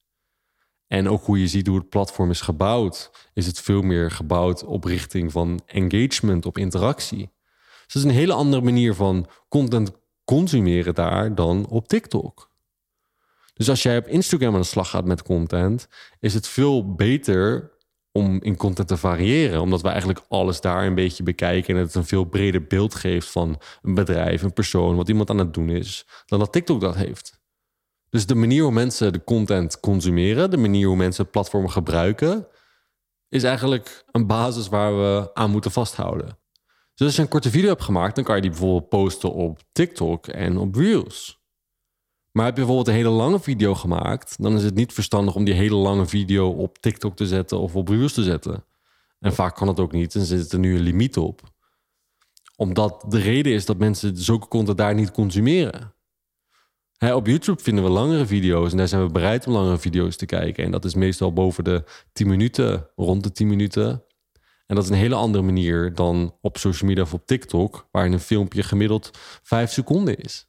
En 0.87 1.09
ook 1.09 1.25
hoe 1.25 1.39
je 1.39 1.47
ziet 1.47 1.67
hoe 1.67 1.77
het 1.77 1.89
platform 1.89 2.29
is 2.29 2.41
gebouwd, 2.41 3.11
is 3.33 3.45
het 3.45 3.59
veel 3.59 3.81
meer 3.81 4.11
gebouwd 4.11 4.63
op 4.63 4.83
richting 4.83 5.31
van 5.31 5.59
engagement, 5.65 6.45
op 6.45 6.57
interactie. 6.57 7.29
Dus 7.89 8.01
het 8.01 8.11
is 8.11 8.17
een 8.17 8.23
hele 8.23 8.33
andere 8.33 8.61
manier 8.61 8.93
van 8.93 9.27
content 9.47 9.91
consumeren 10.25 10.95
daar 10.95 11.35
dan 11.35 11.67
op 11.69 11.87
TikTok. 11.87 12.51
Dus 13.53 13.69
als 13.69 13.83
jij 13.83 13.97
op 13.97 14.07
Instagram 14.07 14.53
aan 14.53 14.61
de 14.61 14.67
slag 14.67 14.89
gaat 14.89 15.05
met 15.05 15.23
content, 15.23 15.87
is 16.19 16.33
het 16.33 16.47
veel 16.47 16.95
beter 16.95 17.71
om 18.11 18.41
in 18.41 18.57
content 18.57 18.87
te 18.87 18.97
variëren. 18.97 19.61
Omdat 19.61 19.81
we 19.81 19.87
eigenlijk 19.87 20.21
alles 20.27 20.61
daar 20.61 20.85
een 20.85 20.95
beetje 20.95 21.23
bekijken 21.23 21.75
en 21.75 21.81
het 21.81 21.95
een 21.95 22.05
veel 22.05 22.23
breder 22.23 22.63
beeld 22.63 22.95
geeft 22.95 23.27
van 23.27 23.61
een 23.81 23.93
bedrijf, 23.93 24.41
een 24.41 24.53
persoon, 24.53 24.95
wat 24.95 25.09
iemand 25.09 25.29
aan 25.29 25.37
het 25.37 25.53
doen 25.53 25.69
is, 25.69 26.05
dan 26.25 26.39
dat 26.39 26.51
TikTok 26.51 26.81
dat 26.81 26.95
heeft. 26.95 27.39
Dus 28.09 28.25
de 28.25 28.35
manier 28.35 28.63
hoe 28.63 28.71
mensen 28.71 29.13
de 29.13 29.23
content 29.23 29.79
consumeren, 29.79 30.51
de 30.51 30.57
manier 30.57 30.87
hoe 30.87 30.95
mensen 30.95 31.23
het 31.23 31.31
platform 31.31 31.67
gebruiken, 31.67 32.47
is 33.29 33.43
eigenlijk 33.43 34.03
een 34.11 34.27
basis 34.27 34.67
waar 34.67 34.97
we 34.97 35.29
aan 35.33 35.51
moeten 35.51 35.71
vasthouden. 35.71 36.38
Dus 36.99 37.07
als 37.07 37.15
je 37.17 37.23
een 37.23 37.27
korte 37.27 37.49
video 37.49 37.69
hebt 37.69 37.83
gemaakt, 37.83 38.15
dan 38.15 38.23
kan 38.23 38.35
je 38.35 38.41
die 38.41 38.49
bijvoorbeeld 38.49 38.89
posten 38.89 39.33
op 39.33 39.59
TikTok 39.71 40.27
en 40.27 40.57
op 40.57 40.75
Reels. 40.75 41.39
Maar 42.31 42.45
heb 42.45 42.53
je 42.53 42.59
bijvoorbeeld 42.59 42.87
een 42.87 43.03
hele 43.03 43.15
lange 43.15 43.39
video 43.39 43.75
gemaakt, 43.75 44.35
dan 44.43 44.55
is 44.55 44.63
het 44.63 44.75
niet 44.75 44.93
verstandig 44.93 45.35
om 45.35 45.43
die 45.43 45.53
hele 45.53 45.75
lange 45.75 46.05
video 46.05 46.49
op 46.49 46.77
TikTok 46.77 47.15
te 47.15 47.27
zetten 47.27 47.59
of 47.59 47.75
op 47.75 47.87
Reels 47.87 48.13
te 48.13 48.23
zetten. 48.23 48.65
En 49.19 49.33
vaak 49.33 49.55
kan 49.55 49.67
het 49.67 49.79
ook 49.79 49.91
niet, 49.91 50.15
en 50.15 50.25
zit 50.25 50.51
er 50.51 50.59
nu 50.59 50.75
een 50.75 50.81
limiet 50.81 51.17
op. 51.17 51.41
Omdat 52.55 53.05
de 53.07 53.19
reden 53.19 53.53
is 53.53 53.65
dat 53.65 53.77
mensen 53.77 54.17
zulke 54.17 54.47
content 54.47 54.77
daar 54.77 54.95
niet 54.95 55.11
consumeren. 55.11 55.93
op 56.99 57.27
YouTube 57.27 57.63
vinden 57.63 57.83
we 57.83 57.89
langere 57.89 58.25
video's 58.25 58.71
en 58.71 58.77
daar 58.77 58.87
zijn 58.87 59.05
we 59.05 59.11
bereid 59.11 59.47
om 59.47 59.53
langere 59.53 59.79
video's 59.79 60.15
te 60.15 60.25
kijken. 60.25 60.63
En 60.63 60.71
dat 60.71 60.85
is 60.85 60.93
meestal 60.93 61.33
boven 61.33 61.63
de 61.63 61.83
10 62.13 62.27
minuten, 62.27 62.89
rond 62.95 63.23
de 63.23 63.31
10 63.31 63.47
minuten. 63.47 64.03
En 64.69 64.75
dat 64.75 64.83
is 64.83 64.89
een 64.89 64.95
hele 64.95 65.15
andere 65.15 65.43
manier 65.43 65.93
dan 65.93 66.35
op 66.41 66.57
social 66.57 66.89
media 66.89 67.03
of 67.03 67.13
op 67.13 67.25
TikTok, 67.25 67.87
waarin 67.91 68.13
een 68.13 68.19
filmpje 68.19 68.63
gemiddeld 68.63 69.11
vijf 69.43 69.71
seconden 69.71 70.17
is. 70.17 70.47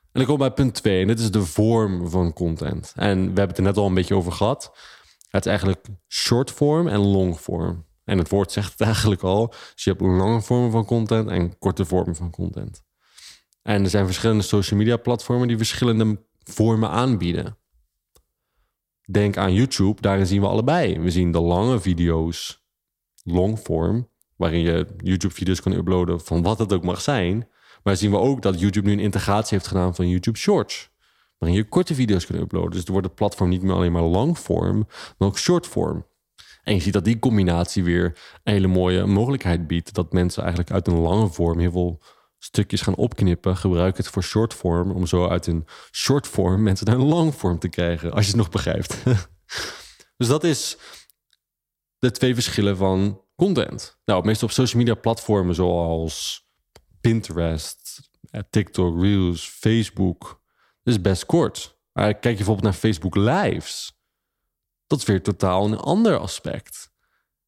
En 0.00 0.08
dan 0.12 0.24
kom 0.24 0.38
bij 0.38 0.50
punt 0.50 0.74
2, 0.74 1.00
en 1.00 1.06
dit 1.06 1.18
is 1.18 1.30
de 1.30 1.44
vorm 1.44 2.08
van 2.08 2.32
content. 2.32 2.92
En 2.96 3.18
we 3.18 3.24
hebben 3.24 3.48
het 3.48 3.56
er 3.56 3.62
net 3.62 3.76
al 3.76 3.86
een 3.86 3.94
beetje 3.94 4.14
over 4.14 4.32
gehad. 4.32 4.78
Het 5.28 5.44
is 5.44 5.50
eigenlijk 5.50 5.86
short 6.08 6.50
form 6.50 6.88
en 6.88 6.98
long 6.98 7.36
form. 7.36 7.86
En 8.04 8.18
het 8.18 8.28
woord 8.28 8.52
zegt 8.52 8.70
het 8.70 8.80
eigenlijk 8.90 9.22
al. 9.22 9.48
Dus 9.74 9.84
je 9.84 9.90
hebt 9.90 10.02
lange 10.02 10.42
vormen 10.42 10.70
van 10.70 10.84
content 10.84 11.28
en 11.28 11.58
korte 11.58 11.84
vormen 11.84 12.16
van 12.16 12.30
content. 12.30 12.82
En 13.62 13.84
er 13.84 13.90
zijn 13.90 14.06
verschillende 14.06 14.42
social 14.42 14.78
media 14.78 14.96
platformen 14.96 15.48
die 15.48 15.56
verschillende 15.56 16.24
vormen 16.38 16.90
aanbieden. 16.90 17.58
Denk 19.10 19.36
aan 19.36 19.54
YouTube, 19.54 20.00
daarin 20.00 20.26
zien 20.26 20.40
we 20.40 20.46
allebei. 20.46 20.98
We 20.98 21.10
zien 21.10 21.32
de 21.32 21.40
lange 21.40 21.80
video's 21.80 22.59
longform, 23.24 24.08
waarin 24.36 24.60
je 24.60 24.86
YouTube-video's 24.96 25.60
kan 25.60 25.72
uploaden 25.72 26.20
van 26.20 26.42
wat 26.42 26.58
het 26.58 26.72
ook 26.72 26.84
mag 26.84 27.00
zijn. 27.00 27.48
Maar 27.82 27.96
zien 27.96 28.10
we 28.10 28.18
ook 28.18 28.42
dat 28.42 28.60
YouTube 28.60 28.86
nu 28.86 28.92
een 28.92 29.00
integratie 29.00 29.56
heeft 29.56 29.68
gedaan 29.70 29.94
van 29.94 30.08
YouTube 30.08 30.38
Shorts, 30.38 30.90
waarin 31.38 31.58
je 31.58 31.68
korte 31.68 31.94
video's 31.94 32.26
kan 32.26 32.36
uploaden. 32.36 32.70
Dus 32.70 32.84
er 32.84 32.92
wordt 32.92 33.06
het 33.06 33.16
platform 33.16 33.48
niet 33.48 33.62
meer 33.62 33.74
alleen 33.74 33.92
maar 33.92 34.02
longform, 34.02 34.86
maar 35.18 35.28
ook 35.28 35.38
shortform. 35.38 36.06
En 36.62 36.74
je 36.74 36.80
ziet 36.80 36.92
dat 36.92 37.04
die 37.04 37.18
combinatie 37.18 37.84
weer 37.84 38.04
een 38.42 38.52
hele 38.52 38.66
mooie 38.66 39.06
mogelijkheid 39.06 39.66
biedt. 39.66 39.94
Dat 39.94 40.12
mensen 40.12 40.42
eigenlijk 40.42 40.72
uit 40.72 40.86
een 40.86 40.98
lange 40.98 41.28
vorm 41.28 41.58
heel 41.58 41.70
veel 41.70 42.02
stukjes 42.38 42.80
gaan 42.80 42.94
opknippen. 42.94 43.56
Gebruik 43.56 43.96
het 43.96 44.08
voor 44.08 44.22
shortform. 44.22 44.90
Om 44.90 45.06
zo 45.06 45.28
uit 45.28 45.46
een 45.46 45.66
shortform 45.92 46.62
mensen 46.62 46.86
naar 46.86 46.94
een 46.94 47.06
langvorm 47.06 47.58
te 47.58 47.68
krijgen. 47.68 48.12
Als 48.12 48.24
je 48.24 48.30
het 48.30 48.40
nog 48.40 48.50
begrijpt. 48.50 48.96
dus 50.16 50.28
dat 50.28 50.44
is 50.44 50.78
de 52.00 52.10
twee 52.10 52.34
verschillen 52.34 52.76
van 52.76 53.24
content. 53.36 53.98
Nou, 54.04 54.24
meestal 54.24 54.48
op 54.48 54.54
social 54.54 54.82
media 54.82 54.94
platformen 54.94 55.54
zoals 55.54 56.46
Pinterest, 57.00 58.10
eh, 58.30 58.40
TikTok, 58.50 59.02
Reels, 59.02 59.48
Facebook. 59.48 60.42
Dat 60.82 60.94
is 60.94 61.00
best 61.00 61.26
kort. 61.26 61.78
Maar 61.92 62.12
kijk 62.12 62.24
je 62.24 62.44
bijvoorbeeld 62.44 62.62
naar 62.62 62.72
Facebook 62.72 63.16
Lives. 63.16 63.98
Dat 64.86 64.98
is 64.98 65.04
weer 65.04 65.22
totaal 65.22 65.64
een 65.64 65.76
ander 65.76 66.18
aspect. 66.18 66.90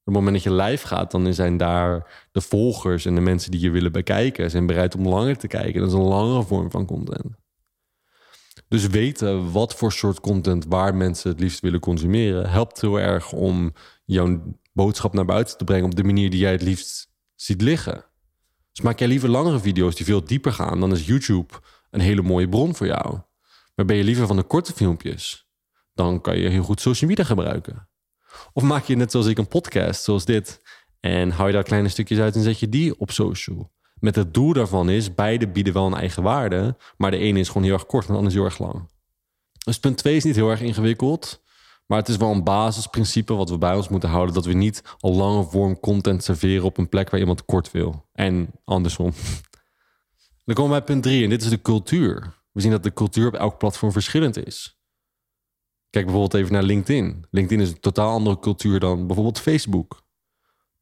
Op 0.05 0.15
het 0.15 0.15
moment 0.15 0.35
dat 0.35 0.43
je 0.43 0.63
live 0.63 0.87
gaat, 0.87 1.11
dan 1.11 1.35
zijn 1.35 1.57
daar 1.57 2.27
de 2.33 2.41
volgers 2.41 3.05
en 3.05 3.15
de 3.15 3.21
mensen 3.21 3.51
die 3.51 3.61
je 3.61 3.71
willen 3.71 3.93
bekijken, 3.93 4.51
zijn 4.51 4.67
bereid 4.67 4.95
om 4.95 5.09
langer 5.09 5.37
te 5.37 5.47
kijken. 5.47 5.81
Dat 5.81 5.89
is 5.89 5.95
een 5.95 6.01
langere 6.01 6.43
vorm 6.43 6.71
van 6.71 6.87
content. 6.87 7.42
Dus 8.73 8.87
weten 8.87 9.53
wat 9.53 9.75
voor 9.75 9.93
soort 9.93 10.21
content 10.21 10.65
waar 10.69 10.95
mensen 10.95 11.31
het 11.31 11.41
liefst 11.41 11.61
willen 11.61 11.81
consumeren, 11.81 12.51
helpt 12.51 12.81
heel 12.81 13.01
erg 13.01 13.33
om 13.33 13.73
jouw 14.05 14.57
boodschap 14.73 15.13
naar 15.13 15.25
buiten 15.25 15.59
te 15.59 15.65
brengen 15.65 15.85
op 15.85 15.95
de 15.95 16.05
manier 16.05 16.31
die 16.31 16.41
jij 16.41 16.53
het 16.53 16.63
liefst 16.63 17.11
ziet 17.35 17.61
liggen. 17.63 18.05
Dus 18.73 18.85
maak 18.85 18.99
jij 18.99 19.09
liever 19.09 19.29
langere 19.29 19.59
video's 19.59 19.95
die 19.95 20.07
veel 20.07 20.25
dieper 20.25 20.53
gaan, 20.53 20.81
dan 20.81 20.93
is 20.93 21.07
YouTube 21.07 21.55
een 21.91 22.01
hele 22.01 22.23
mooie 22.23 22.49
bron 22.49 22.75
voor 22.75 22.87
jou. 22.87 23.21
Maar 23.75 23.87
ben 23.87 23.97
je 23.97 24.05
liever 24.05 24.27
van 24.27 24.37
de 24.37 24.43
korte 24.43 24.73
filmpjes, 24.73 25.49
dan 25.95 26.21
kan 26.21 26.39
je 26.39 26.49
heel 26.49 26.63
goed 26.63 26.81
social 26.81 27.11
media 27.11 27.25
gebruiken. 27.25 27.89
Of 28.53 28.63
maak 28.63 28.85
je 28.85 28.97
net 28.97 29.11
zoals 29.11 29.27
ik 29.27 29.39
een 29.39 29.49
podcast, 29.49 30.03
zoals 30.03 30.25
dit, 30.25 30.63
en 31.01 31.31
hou 31.31 31.49
je 31.49 31.55
daar 31.55 31.63
kleine 31.63 31.89
stukjes 31.89 32.19
uit 32.19 32.35
en 32.35 32.43
zet 32.43 32.59
je 32.59 32.69
die 32.69 32.99
op 32.99 33.11
social. 33.11 33.73
Met 34.03 34.17
het 34.17 34.35
doel 34.35 34.53
daarvan 34.53 34.91
is, 34.91 35.15
beide 35.15 35.49
bieden 35.49 35.73
wel 35.73 35.87
een 35.87 35.95
eigen 35.95 36.23
waarde, 36.23 36.77
maar 36.97 37.11
de 37.11 37.17
ene 37.17 37.39
is 37.39 37.49
gewoon 37.49 37.63
heel 37.63 37.73
erg 37.73 37.87
kort 37.87 38.07
en 38.07 38.11
de 38.11 38.19
andere 38.19 38.35
is 38.35 38.41
heel 38.41 38.51
erg 38.51 38.59
lang. 38.59 38.89
Dus 39.65 39.79
punt 39.79 39.97
2 39.97 40.17
is 40.17 40.25
niet 40.25 40.35
heel 40.35 40.51
erg 40.51 40.61
ingewikkeld. 40.61 41.43
Maar 41.87 41.99
het 41.99 42.09
is 42.09 42.17
wel 42.17 42.31
een 42.31 42.45
basisprincipe 42.45 43.35
wat 43.35 43.51
we 43.51 43.59
bij 43.59 43.75
ons 43.75 43.89
moeten 43.89 44.09
houden: 44.09 44.35
dat 44.35 44.45
we 44.45 44.53
niet 44.53 44.83
al 44.99 45.15
lange 45.15 45.45
vorm 45.45 45.81
content 45.81 46.25
serveren 46.25 46.65
op 46.65 46.79
een 46.79 46.89
plek 46.89 47.11
waar 47.11 47.21
iemand 47.21 47.45
kort 47.45 47.71
wil. 47.71 48.09
En 48.13 48.51
andersom. 48.65 49.13
Dan 50.45 50.55
komen 50.55 50.73
we 50.73 50.79
bij 50.79 50.95
punt 50.95 51.03
3 51.03 51.25
en 51.25 51.31
dit 51.31 51.43
is 51.43 51.49
de 51.49 51.63
cultuur. 51.63 52.41
We 52.53 52.61
zien 52.61 52.71
dat 52.71 52.83
de 52.83 52.93
cultuur 52.93 53.27
op 53.27 53.35
elk 53.35 53.59
platform 53.59 53.93
verschillend 53.93 54.47
is. 54.47 54.81
Kijk 55.91 56.05
bijvoorbeeld 56.05 56.35
even 56.35 56.53
naar 56.53 56.63
LinkedIn. 56.63 57.27
LinkedIn 57.31 57.61
is 57.61 57.71
een 57.71 57.81
totaal 57.81 58.13
andere 58.13 58.39
cultuur 58.39 58.81
dan 58.81 59.07
bijvoorbeeld 59.07 59.41
Facebook. 59.41 60.03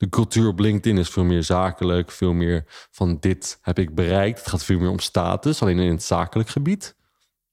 De 0.01 0.09
cultuur 0.09 0.49
op 0.49 0.59
LinkedIn 0.59 0.99
is 0.99 1.09
veel 1.09 1.25
meer 1.25 1.43
zakelijk, 1.43 2.11
veel 2.11 2.33
meer 2.33 2.65
van 2.91 3.17
dit 3.21 3.59
heb 3.63 3.79
ik 3.79 3.95
bereikt. 3.95 4.39
Het 4.39 4.49
gaat 4.49 4.65
veel 4.65 4.79
meer 4.79 4.91
om 4.91 4.99
status, 4.99 5.63
alleen 5.63 5.79
in 5.79 5.91
het 5.91 6.03
zakelijk 6.03 6.49
gebied. 6.49 6.97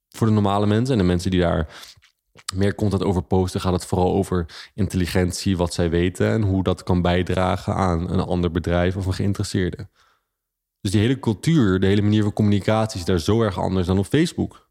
Voor 0.10 0.28
de 0.28 0.34
normale 0.34 0.66
mensen 0.66 0.94
en 0.94 1.00
de 1.00 1.08
mensen 1.08 1.32
die 1.32 1.40
daar 1.40 1.68
meer 2.56 2.76
content 2.76 3.04
over 3.04 3.24
posten, 3.24 3.62
gaat 3.62 3.74
het 3.74 3.86
vooral 3.86 4.14
over 4.14 4.70
intelligentie, 4.74 5.58
wat 5.58 5.74
zij 5.74 5.90
weten 5.90 6.28
en 6.28 6.42
hoe 6.42 6.64
dat 6.64 6.84
kan 6.84 7.02
bijdragen 7.02 7.76
aan 7.76 8.10
een 8.10 8.20
ander 8.20 8.52
bedrijf 8.52 8.96
of 8.96 9.06
een 9.06 9.14
geïnteresseerde. 9.14 9.90
Dus 10.82 10.92
die 10.92 11.02
hele 11.02 11.20
cultuur, 11.20 11.80
de 11.80 11.88
hele 11.88 12.02
manier 12.02 12.24
van 12.24 12.34
communicatie 12.34 13.00
is 13.00 13.06
daar 13.06 13.20
zo 13.20 13.42
erg 13.42 13.60
anders 13.60 13.88
dan 13.88 13.98
op 13.98 14.06
Facebook. 14.06 14.70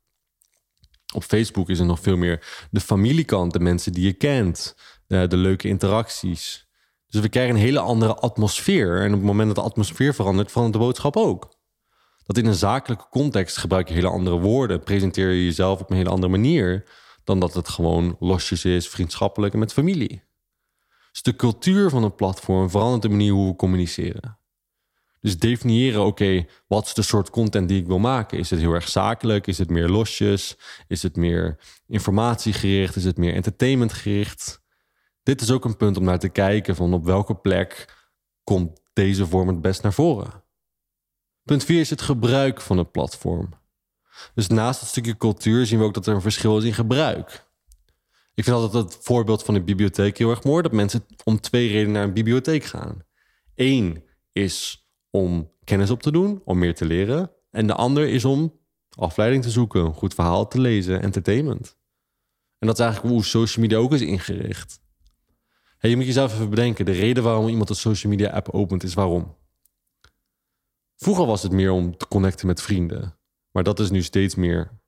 Op 1.14 1.23
Facebook 1.23 1.68
is 1.68 1.78
er 1.78 1.87
nog 1.87 2.00
veel 2.00 2.16
meer 2.16 2.66
de 2.71 2.80
familiekant, 2.80 3.52
de 3.52 3.61
mensen 3.61 3.92
die 3.92 4.04
je 4.04 4.12
kent, 4.12 4.76
de, 5.06 5.26
de 5.26 5.37
leuke 5.37 5.68
interacties. 5.68 6.65
Dus 7.16 7.25
we 7.25 7.30
krijgen 7.30 7.54
een 7.54 7.61
hele 7.61 7.80
andere 7.80 8.14
atmosfeer. 8.14 9.00
En 9.00 9.06
op 9.06 9.18
het 9.18 9.26
moment 9.26 9.46
dat 9.46 9.56
de 9.56 9.70
atmosfeer 9.70 10.14
verandert, 10.14 10.50
verandert 10.50 10.80
de 10.80 10.87
boodschap 10.87 11.16
ook. 11.16 11.49
Dat 12.26 12.37
in 12.37 12.46
een 12.46 12.54
zakelijke 12.54 13.08
context 13.11 13.56
gebruik 13.56 13.88
je 13.88 13.94
hele 13.94 14.08
andere 14.08 14.38
woorden, 14.38 14.82
presenteer 14.82 15.30
je 15.30 15.44
jezelf 15.44 15.80
op 15.80 15.90
een 15.90 15.96
hele 15.96 16.11
andere 16.11 16.32
manier 16.32 16.85
dan 17.25 17.40
dat 17.40 17.54
het 17.54 17.68
gewoon 17.68 18.16
losjes 18.20 18.64
is, 18.64 18.88
vriendschappelijk 18.88 19.52
en 19.52 19.58
met 19.58 19.73
familie. 19.73 20.23
Dus 21.12 21.23
de 21.23 21.37
cultuur 21.37 21.90
van 21.90 22.04
een 22.04 22.14
platform 22.14 22.70
verandert 22.70 23.02
de 23.02 23.08
manier 23.08 23.32
hoe 23.32 23.50
we 23.50 23.56
communiceren. 23.56 24.38
Dus 25.20 25.38
definiëren, 25.38 26.04
oké, 26.04 26.44
wat 26.66 26.87
is 26.87 26.94
de 26.94 27.02
soort 27.02 27.30
content 27.30 27.68
die 27.68 27.80
ik 27.80 27.87
wil 27.87 27.99
maken? 27.99 28.38
Is 28.38 28.50
het 28.50 28.61
heel 28.61 28.73
erg 28.73 28.88
zakelijk? 28.88 29.46
Is 29.46 29.58
het 29.58 29.70
meer 29.70 29.88
losjes? 29.88 30.56
Is 30.88 31.02
het 31.02 31.16
meer 31.16 31.58
informatiegericht? 31.87 32.96
Is 32.96 33.04
het 33.04 33.16
meer 33.16 33.35
entertainmentgericht? 33.35 34.64
Dit 35.26 35.40
is 35.40 35.50
ook 35.50 35.64
een 35.64 35.76
punt 35.76 35.97
om 35.97 36.04
naar 36.04 36.18
te 36.18 36.28
kijken 36.28 36.76
van 36.76 36.95
op 36.95 37.04
welke 37.04 37.35
plek 37.35 37.95
komt 38.45 38.80
deze 38.92 39.26
vorm 39.26 39.49
het 39.49 39.61
best 39.61 39.83
naar 39.83 39.92
voren. 39.92 40.45
Punt 41.42 41.64
4 41.64 41.80
is 41.80 41.90
het 41.90 42.00
gebruik 42.00 42.61
van 42.61 42.78
het 42.78 42.92
platform. 42.92 43.49
Dus 44.35 44.47
naast 44.47 44.80
het 44.80 44.88
stukje 44.88 45.16
cultuur 45.16 45.66
zien 45.66 45.78
we 45.78 45.85
ook 45.85 45.95
dat 45.95 46.06
er 46.06 46.14
een 46.14 46.21
verschil 46.21 46.59
is 46.59 46.64
in 46.64 46.75
gebruik. 46.75 47.47
Ik 48.35 48.45
vind 48.45 48.56
altijd 48.56 48.85
het 48.85 48.99
voorbeeld 49.00 49.42
van 49.42 49.54
de 49.54 49.62
bibliotheek 49.62 50.18
heel 50.18 50.30
erg 50.30 50.45
mooi. 50.45 50.62
Dat 50.62 50.73
mensen 50.73 51.06
om 51.25 51.40
twee 51.40 51.68
redenen 51.68 51.92
naar 51.92 52.04
een 52.04 52.14
bibliotheek 52.14 52.64
gaan. 52.64 53.04
Eén 53.54 54.04
is 54.33 54.87
om 55.11 55.52
kennis 55.64 55.90
op 55.90 56.02
te 56.02 56.12
doen, 56.12 56.42
om 56.45 56.59
meer 56.59 56.75
te 56.75 56.85
leren. 56.85 57.30
En 57.50 57.66
de 57.66 57.75
ander 57.75 58.09
is 58.09 58.25
om 58.25 58.59
afleiding 58.90 59.42
te 59.42 59.50
zoeken, 59.50 59.85
een 59.85 59.95
goed 59.95 60.14
verhaal 60.14 60.49
te 60.49 60.61
lezen, 60.61 61.02
entertainment. 61.02 61.76
En 62.59 62.66
dat 62.66 62.78
is 62.78 62.85
eigenlijk 62.85 63.14
hoe 63.14 63.25
social 63.25 63.64
media 63.64 63.78
ook 63.78 63.92
is 63.92 64.00
ingericht. 64.00 64.85
Je 65.88 65.97
moet 65.97 66.07
jezelf 66.07 66.33
even 66.33 66.50
bedenken, 66.50 66.85
de 66.85 66.93
reden 66.93 67.23
waarom 67.23 67.49
iemand 67.49 67.71
een 67.71 67.76
social 67.76 68.12
media 68.12 68.31
app 68.31 68.49
opent 68.49 68.83
is 68.83 68.95
waarom. 68.95 69.37
Vroeger 70.97 71.26
was 71.26 71.43
het 71.43 71.52
meer 71.52 71.71
om 71.71 71.97
te 71.97 72.09
connecten 72.09 72.47
met 72.47 72.62
vrienden. 72.62 73.19
Maar 73.50 73.62
dat 73.62 73.81
is 73.81 73.90
nu 73.90 74.02
steeds 74.02 74.35
meer 74.35 74.81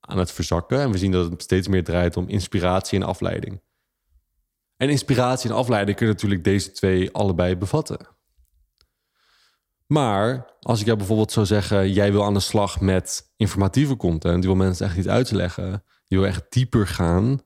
aan 0.00 0.18
het 0.18 0.32
verzakken. 0.32 0.80
En 0.80 0.90
we 0.90 0.98
zien 0.98 1.12
dat 1.12 1.30
het 1.30 1.42
steeds 1.42 1.68
meer 1.68 1.84
draait 1.84 2.16
om 2.16 2.28
inspiratie 2.28 3.00
en 3.00 3.06
afleiding. 3.06 3.62
En 4.76 4.88
inspiratie 4.88 5.50
en 5.50 5.56
afleiding 5.56 5.96
kunnen 5.96 6.14
natuurlijk 6.14 6.44
deze 6.44 6.72
twee 6.72 7.10
allebei 7.10 7.56
bevatten. 7.56 8.06
Maar 9.86 10.56
als 10.60 10.80
ik 10.80 10.86
jou 10.86 10.98
bijvoorbeeld 10.98 11.32
zou 11.32 11.46
zeggen: 11.46 11.92
jij 11.92 12.12
wil 12.12 12.24
aan 12.24 12.34
de 12.34 12.40
slag 12.40 12.80
met 12.80 13.32
informatieve 13.36 13.96
content, 13.96 14.42
je 14.42 14.48
wil 14.48 14.56
mensen 14.56 14.86
echt 14.86 14.96
iets 14.96 15.08
uitleggen, 15.08 15.84
je 16.06 16.16
wil 16.16 16.26
echt 16.26 16.52
dieper 16.52 16.86
gaan, 16.86 17.40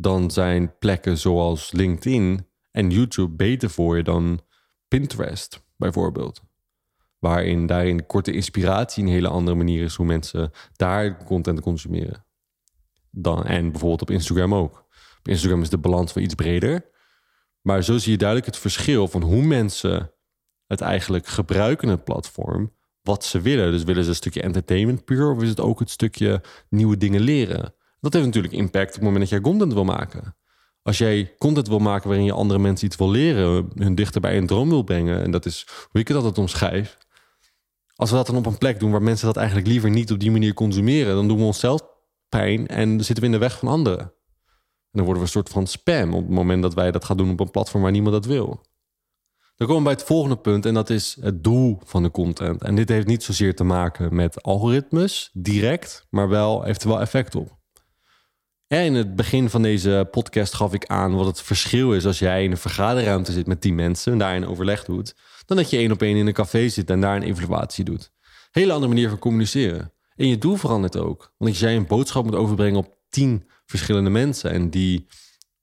dan 0.00 0.30
zijn 0.30 0.78
plekken 0.78 1.18
zoals 1.18 1.72
LinkedIn 1.72 2.46
en 2.70 2.90
YouTube 2.90 3.34
beter 3.34 3.70
voor 3.70 3.96
je 3.96 4.02
dan 4.02 4.40
Pinterest 4.88 5.64
bijvoorbeeld. 5.76 6.42
Waarin 7.18 7.66
daarin 7.66 8.06
korte 8.06 8.32
inspiratie 8.32 9.02
een 9.02 9.10
hele 9.10 9.28
andere 9.28 9.56
manier 9.56 9.84
is 9.84 9.94
hoe 9.94 10.06
mensen 10.06 10.50
daar 10.76 11.24
content 11.24 11.60
consumeren. 11.60 12.24
Dan, 13.10 13.44
en 13.44 13.70
bijvoorbeeld 13.70 14.02
op 14.02 14.10
Instagram 14.10 14.54
ook. 14.54 14.86
Op 15.18 15.28
Instagram 15.28 15.62
is 15.62 15.70
de 15.70 15.78
balans 15.78 16.12
wel 16.12 16.24
iets 16.24 16.34
breder. 16.34 16.90
Maar 17.60 17.82
zo 17.82 17.98
zie 17.98 18.12
je 18.12 18.18
duidelijk 18.18 18.46
het 18.46 18.58
verschil 18.58 19.08
van 19.08 19.22
hoe 19.22 19.42
mensen 19.42 20.12
het 20.66 20.80
eigenlijk 20.80 21.26
gebruiken, 21.26 21.88
het 21.88 22.04
platform. 22.04 22.76
Wat 23.02 23.24
ze 23.24 23.40
willen. 23.40 23.72
Dus 23.72 23.84
willen 23.84 24.02
ze 24.02 24.08
een 24.08 24.14
stukje 24.14 24.42
entertainment 24.42 25.04
puur 25.04 25.30
of 25.30 25.42
is 25.42 25.48
het 25.48 25.60
ook 25.60 25.78
het 25.78 25.90
stukje 25.90 26.42
nieuwe 26.68 26.96
dingen 26.96 27.20
leren? 27.20 27.74
Dat 28.00 28.12
heeft 28.12 28.26
natuurlijk 28.26 28.54
impact 28.54 28.88
op 28.88 28.94
het 28.94 29.02
moment 29.02 29.20
dat 29.20 29.28
jij 29.28 29.40
content 29.40 29.72
wil 29.72 29.84
maken. 29.84 30.36
Als 30.82 30.98
jij 30.98 31.34
content 31.38 31.68
wil 31.68 31.78
maken 31.78 32.08
waarin 32.08 32.26
je 32.26 32.32
andere 32.32 32.58
mensen 32.58 32.86
iets 32.86 32.96
wil 32.96 33.10
leren, 33.10 33.70
hun 33.74 33.94
dichter 33.94 34.20
bij 34.20 34.36
een 34.36 34.46
droom 34.46 34.68
wil 34.68 34.82
brengen, 34.82 35.22
en 35.22 35.30
dat 35.30 35.46
is 35.46 35.66
hoe 35.90 36.00
ik 36.00 36.08
het 36.08 36.16
altijd 36.16 36.38
omschrijf, 36.38 36.98
als 37.94 38.10
we 38.10 38.16
dat 38.16 38.26
dan 38.26 38.36
op 38.36 38.46
een 38.46 38.58
plek 38.58 38.80
doen 38.80 38.90
waar 38.90 39.02
mensen 39.02 39.26
dat 39.26 39.36
eigenlijk 39.36 39.66
liever 39.66 39.90
niet 39.90 40.12
op 40.12 40.18
die 40.18 40.30
manier 40.30 40.54
consumeren, 40.54 41.14
dan 41.14 41.28
doen 41.28 41.38
we 41.38 41.44
onszelf 41.44 41.82
pijn 42.28 42.66
en 42.66 43.04
zitten 43.04 43.18
we 43.18 43.24
in 43.24 43.32
de 43.32 43.38
weg 43.38 43.58
van 43.58 43.68
anderen. 43.68 43.98
En 43.98 44.10
dan 44.90 45.04
worden 45.04 45.22
we 45.22 45.28
een 45.28 45.34
soort 45.34 45.48
van 45.48 45.66
spam 45.66 46.14
op 46.14 46.22
het 46.22 46.34
moment 46.34 46.62
dat 46.62 46.74
wij 46.74 46.90
dat 46.90 47.04
gaan 47.04 47.16
doen 47.16 47.30
op 47.30 47.40
een 47.40 47.50
platform 47.50 47.82
waar 47.82 47.92
niemand 47.92 48.14
dat 48.14 48.24
wil. 48.24 48.66
Dan 49.56 49.66
komen 49.66 49.76
we 49.76 49.88
bij 49.88 49.98
het 49.98 50.02
volgende 50.02 50.36
punt 50.36 50.66
en 50.66 50.74
dat 50.74 50.90
is 50.90 51.16
het 51.20 51.44
doel 51.44 51.80
van 51.84 52.02
de 52.02 52.10
content. 52.10 52.62
En 52.62 52.74
dit 52.74 52.88
heeft 52.88 53.06
niet 53.06 53.22
zozeer 53.22 53.54
te 53.54 53.64
maken 53.64 54.14
met 54.14 54.42
algoritmes 54.42 55.30
direct, 55.32 56.06
maar 56.10 56.28
wel 56.28 56.62
heeft 56.62 56.82
er 56.82 56.88
wel 56.88 57.00
effect 57.00 57.34
op. 57.34 57.57
In 58.68 58.94
het 58.94 59.16
begin 59.16 59.50
van 59.50 59.62
deze 59.62 60.08
podcast 60.10 60.54
gaf 60.54 60.72
ik 60.72 60.86
aan 60.86 61.14
wat 61.14 61.26
het 61.26 61.40
verschil 61.40 61.94
is 61.94 62.06
als 62.06 62.18
jij 62.18 62.44
in 62.44 62.50
een 62.50 62.56
vergaderruimte 62.56 63.32
zit 63.32 63.46
met 63.46 63.60
tien 63.60 63.74
mensen 63.74 64.12
en 64.12 64.18
daarin 64.18 64.46
overleg 64.46 64.84
doet 64.84 65.14
dan 65.46 65.56
dat 65.56 65.70
je 65.70 65.76
één 65.76 65.92
op 65.92 66.02
één 66.02 66.16
in 66.16 66.26
een 66.26 66.32
café 66.32 66.68
zit 66.68 66.90
en 66.90 67.00
daar 67.00 67.16
een 67.16 67.22
evaluatie 67.22 67.84
doet. 67.84 68.12
Hele 68.50 68.72
andere 68.72 68.92
manier 68.92 69.08
van 69.08 69.18
communiceren. 69.18 69.92
En 70.16 70.28
je 70.28 70.38
doel 70.38 70.56
verandert 70.56 70.96
ook. 70.96 71.34
Want 71.38 71.50
als 71.50 71.60
jij 71.60 71.76
een 71.76 71.86
boodschap 71.86 72.24
moet 72.24 72.34
overbrengen 72.34 72.78
op 72.78 72.96
tien 73.08 73.48
verschillende 73.66 74.10
mensen 74.10 74.50
en 74.50 74.70
die 74.70 75.06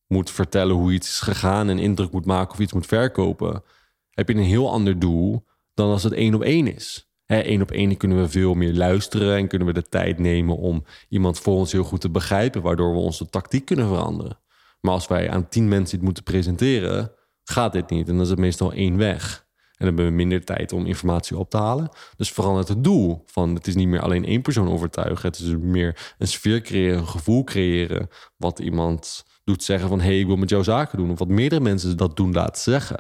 moet 0.08 0.32
vertellen 0.32 0.76
hoe 0.76 0.94
iets 0.94 1.08
is 1.08 1.20
gegaan 1.20 1.70
en 1.70 1.80
indruk 1.80 2.12
moet 2.12 2.26
maken 2.26 2.54
of 2.54 2.60
iets 2.60 2.74
moet 2.74 2.86
verkopen, 2.86 3.64
heb 4.10 4.28
je 4.28 4.36
een 4.36 4.44
heel 4.44 4.72
ander 4.72 5.00
doel 5.00 5.46
dan 5.74 5.90
als 5.90 6.04
het 6.04 6.14
één 6.14 6.34
op 6.34 6.42
één 6.42 6.76
is. 6.76 7.10
Eén 7.26 7.62
op 7.62 7.72
één 7.72 7.98
kunnen 7.98 8.22
we 8.22 8.30
veel 8.30 8.54
meer 8.54 8.74
luisteren 8.74 9.38
en 9.38 9.48
kunnen 9.48 9.68
we 9.68 9.74
de 9.74 9.90
tijd 9.90 10.20
nemen 10.20 10.58
om 10.58 10.86
iemand 11.10 11.40
voor 11.40 11.56
ons 11.56 11.72
heel 11.72 11.84
goed 11.84 12.02
te 12.02 12.10
begrijpen, 12.10 12.62
waardoor 12.62 12.94
we 12.94 13.00
onze 13.00 13.30
tactiek 13.30 13.66
kunnen 13.66 13.88
veranderen. 13.88 14.40
Maar 14.82 14.94
als 14.94 15.08
wij 15.08 15.30
aan 15.30 15.50
tien 15.50 15.68
mensen 15.68 15.96
iets 15.96 16.06
moeten 16.06 16.24
presenteren, 16.24 17.12
gaat 17.44 17.74
dit 17.74 17.90
niet. 17.90 18.08
En 18.08 18.14
dan 18.14 18.24
is 18.24 18.30
het 18.30 18.40
meestal 18.40 18.74
één 18.74 18.98
weg. 18.98 19.46
En 19.78 19.86
dan 19.86 19.88
hebben 19.88 20.06
we 20.06 20.12
minder 20.12 20.46
tijd 20.46 20.72
om 20.72 20.86
informatie 20.86 21.38
op 21.38 21.50
te 21.50 21.58
halen. 21.58 21.90
Dus 22.16 22.32
verandert 22.32 22.68
het 22.68 22.84
doel 22.84 23.24
van 23.26 23.56
het 23.56 23.68
is 23.68 23.76
niet 23.76 23.88
meer 23.88 24.02
alleen 24.02 24.26
één 24.26 24.42
persoon 24.42 24.70
overtuigen. 24.70 25.30
Het 25.30 25.40
is 25.40 25.56
meer 25.58 26.14
een 26.18 26.28
sfeer 26.28 26.62
creëren, 26.62 26.98
een 26.98 27.08
gevoel 27.08 27.44
creëren. 27.44 28.08
Wat 28.38 28.60
iemand 28.60 29.26
doet 29.44 29.64
zeggen 29.64 29.90
van 29.90 30.00
hé, 30.00 30.06
hey, 30.06 30.20
ik 30.20 30.26
wil 30.26 30.36
met 30.36 30.50
jou 30.50 30.64
zaken 30.64 30.98
doen. 30.98 31.12
Of 31.12 31.20
wat 31.20 31.28
meerdere 31.28 31.62
mensen 31.62 31.98
dat 31.98 32.16
doen 32.16 32.34
laten 32.34 32.62
zeggen. 32.62 32.98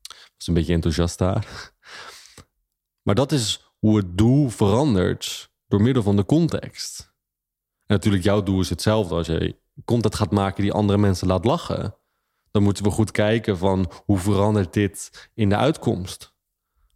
Dat 0.00 0.46
is 0.46 0.46
een 0.46 0.54
beetje 0.54 0.74
enthousiast 0.74 1.18
daar. 1.18 1.72
Maar 3.08 3.16
dat 3.16 3.32
is 3.32 3.72
hoe 3.78 3.96
het 3.96 4.18
doel 4.18 4.48
verandert 4.48 5.50
door 5.68 5.82
middel 5.82 6.02
van 6.02 6.16
de 6.16 6.24
context. 6.24 7.14
En 7.86 7.94
natuurlijk, 7.94 8.24
jouw 8.24 8.42
doel 8.42 8.60
is 8.60 8.68
hetzelfde. 8.68 9.14
Als 9.14 9.26
je 9.26 9.56
content 9.84 10.14
gaat 10.14 10.30
maken 10.30 10.62
die 10.62 10.72
andere 10.72 10.98
mensen 10.98 11.26
laat 11.26 11.44
lachen, 11.44 11.96
dan 12.50 12.62
moeten 12.62 12.84
we 12.84 12.90
goed 12.90 13.10
kijken 13.10 13.58
van 13.58 13.90
hoe 14.04 14.18
verandert 14.18 14.72
dit 14.72 15.30
in 15.34 15.48
de 15.48 15.56
uitkomst. 15.56 16.34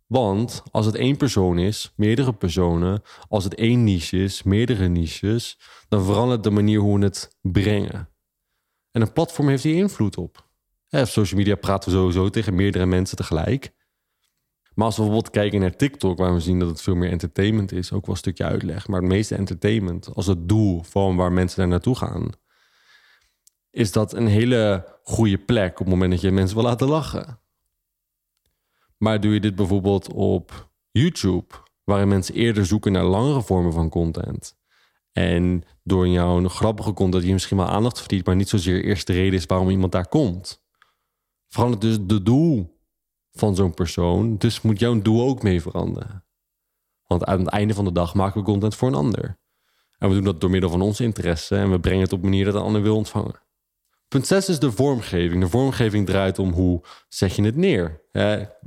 Want 0.07 0.63
als 0.71 0.87
het 0.87 0.95
één 0.95 1.17
persoon 1.17 1.59
is, 1.59 1.93
meerdere 1.97 2.33
personen, 2.33 3.03
als 3.29 3.45
het 3.45 3.55
één 3.55 3.85
niche 3.85 4.23
is, 4.23 4.43
meerdere 4.43 4.89
niches, 4.89 5.59
dan 5.89 6.05
verandert 6.05 6.43
de 6.43 6.51
manier 6.51 6.81
hoe 6.81 6.99
we 6.99 7.05
het 7.05 7.37
brengen. 7.41 8.09
En 8.91 9.03
een 9.03 9.13
platform 9.13 9.49
heeft 9.49 9.63
hier 9.63 9.77
invloed 9.77 10.17
op. 10.17 10.49
op 10.91 11.07
social 11.07 11.41
media 11.41 11.55
praten 11.55 11.91
we 11.91 11.97
sowieso 11.97 12.31
tegen 12.31 12.55
meerdere 12.55 12.87
mensen 12.87 13.17
tegelijk. 13.17 13.73
Maar 14.83 14.91
als 14.91 15.01
we 15.01 15.07
bijvoorbeeld 15.07 15.37
kijken 15.37 15.61
naar 15.61 15.77
TikTok, 15.77 16.19
waar 16.19 16.35
we 16.35 16.41
zien 16.41 16.59
dat 16.59 16.69
het 16.69 16.83
veel 16.83 16.95
meer 16.95 17.11
entertainment 17.11 17.73
is, 17.73 17.93
ook 17.93 18.07
wel 18.07 18.15
een 18.15 18.21
stukje 18.21 18.45
uitleg, 18.45 18.89
maar 18.89 19.01
het 19.01 19.09
meeste 19.09 19.35
entertainment 19.35 20.15
als 20.15 20.27
het 20.27 20.49
doel 20.49 20.83
van 20.83 21.17
waar 21.17 21.33
mensen 21.33 21.59
daar 21.59 21.69
naartoe 21.69 21.97
gaan, 21.97 22.31
is 23.71 23.93
dat 23.93 24.13
een 24.13 24.27
hele 24.27 24.89
goede 25.03 25.39
plek 25.39 25.71
op 25.73 25.79
het 25.79 25.89
moment 25.89 26.11
dat 26.11 26.21
je 26.21 26.31
mensen 26.31 26.57
wil 26.57 26.65
laten 26.65 26.89
lachen. 26.89 27.39
Maar 28.99 29.21
doe 29.21 29.33
je 29.33 29.41
dit 29.41 29.55
bijvoorbeeld 29.55 30.13
op 30.13 30.71
YouTube, 30.91 31.55
waarin 31.85 32.09
mensen 32.09 32.35
eerder 32.35 32.67
zoeken 32.67 32.93
naar 32.93 33.05
langere 33.05 33.43
vormen 33.43 33.73
van 33.73 33.89
content. 33.89 34.57
En 35.13 35.65
door 35.83 36.09
jouw 36.09 36.49
grappige 36.49 36.93
content 36.93 37.25
je 37.25 37.33
misschien 37.33 37.57
wel 37.57 37.69
aandacht 37.69 37.99
verdient, 37.99 38.27
maar 38.27 38.37
niet 38.37 38.49
zozeer 38.49 38.85
eerst 38.85 39.07
de 39.07 39.13
reden 39.13 39.39
is 39.39 39.47
waarom 39.47 39.71
iemand 39.71 39.93
daar 39.93 40.09
komt. 40.09 40.65
Verandert 41.49 41.81
dus 41.81 41.99
de 42.01 42.23
doel 42.23 42.72
van 43.33 43.55
zo'n 43.55 43.75
persoon. 43.75 44.37
Dus 44.37 44.61
moet 44.61 44.79
jouw 44.79 45.03
doel 45.03 45.29
ook 45.29 45.43
mee 45.43 45.63
veranderen. 45.63 46.25
Want 47.07 47.25
aan 47.25 47.39
het 47.39 47.49
einde 47.49 47.75
van 47.75 47.85
de 47.85 47.93
dag 47.93 48.15
maken 48.15 48.41
we 48.41 48.47
content 48.47 48.75
voor 48.75 48.89
een 48.89 48.95
ander. 48.95 49.41
En 49.99 50.09
we 50.09 50.15
doen 50.15 50.25
dat 50.25 50.41
door 50.41 50.51
middel 50.51 50.71
van 50.71 50.81
onze 50.83 51.05
interesse 51.05 51.57
en 51.57 51.71
we 51.71 51.81
brengen 51.81 52.03
het 52.03 52.13
op 52.13 52.23
een 52.23 52.29
manier 52.29 52.45
dat 52.45 52.55
een 52.55 52.61
ander 52.61 52.83
wil 52.83 52.97
ontvangen. 52.97 53.41
Punt 54.09 54.27
6 54.27 54.49
is 54.49 54.59
de 54.59 54.73
vormgeving. 54.73 55.43
De 55.43 55.49
vormgeving 55.49 56.07
draait 56.07 56.39
om 56.39 56.53
hoe 56.53 56.83
zet 57.09 57.35
je 57.35 57.43
het 57.43 57.57
neer. 57.57 58.01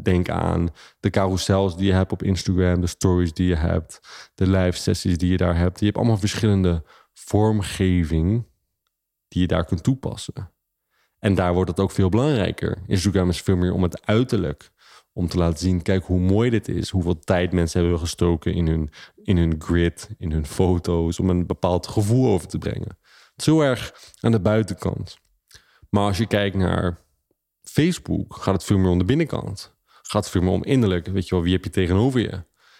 Denk 0.01 0.29
aan 0.29 0.69
de 0.99 1.09
carousels 1.09 1.77
die 1.77 1.85
je 1.85 1.93
hebt 1.93 2.11
op 2.11 2.23
Instagram, 2.23 2.81
de 2.81 2.87
stories 2.87 3.33
die 3.33 3.47
je 3.47 3.55
hebt, 3.55 3.99
de 4.35 4.47
live 4.47 4.77
sessies 4.77 5.17
die 5.17 5.31
je 5.31 5.37
daar 5.37 5.57
hebt. 5.57 5.79
Je 5.79 5.85
hebt 5.85 5.97
allemaal 5.97 6.17
verschillende 6.17 6.83
vormgeving 7.13 8.47
die 9.27 9.41
je 9.41 9.47
daar 9.47 9.65
kunt 9.65 9.83
toepassen. 9.83 10.53
En 11.25 11.35
daar 11.35 11.53
wordt 11.53 11.69
het 11.69 11.79
ook 11.79 11.91
veel 11.91 12.09
belangrijker. 12.09 12.77
Instagram 12.87 13.29
is 13.29 13.41
veel 13.41 13.55
meer 13.55 13.73
om 13.73 13.83
het 13.83 14.05
uiterlijk. 14.05 14.69
Om 15.13 15.27
te 15.27 15.37
laten 15.37 15.59
zien, 15.59 15.81
kijk 15.81 16.05
hoe 16.05 16.19
mooi 16.19 16.49
dit 16.49 16.67
is. 16.67 16.89
Hoeveel 16.89 17.19
tijd 17.19 17.51
mensen 17.51 17.81
hebben 17.81 17.99
gestoken 17.99 18.53
in 18.53 18.67
hun, 18.67 18.89
in 19.15 19.37
hun 19.37 19.55
grid, 19.57 20.09
in 20.17 20.31
hun 20.31 20.45
foto's. 20.45 21.19
Om 21.19 21.29
een 21.29 21.45
bepaald 21.45 21.87
gevoel 21.87 22.31
over 22.31 22.47
te 22.47 22.57
brengen. 22.57 22.97
Is 23.35 23.45
heel 23.45 23.61
erg 23.61 23.93
aan 24.19 24.31
de 24.31 24.39
buitenkant. 24.39 25.17
Maar 25.89 26.03
als 26.03 26.17
je 26.17 26.27
kijkt 26.27 26.55
naar 26.55 27.01
Facebook, 27.61 28.35
gaat 28.35 28.53
het 28.53 28.63
veel 28.63 28.77
meer 28.77 28.91
om 28.91 28.97
de 28.97 29.05
binnenkant. 29.05 29.75
Gaat 29.85 30.23
het 30.23 30.31
veel 30.31 30.41
meer 30.41 30.51
om 30.51 30.63
innerlijk. 30.63 31.07
Weet 31.07 31.27
je 31.27 31.35
wel, 31.35 31.43
wie 31.43 31.53
heb 31.53 31.63
je 31.63 31.69
tegenover 31.69 32.19
je? 32.19 32.31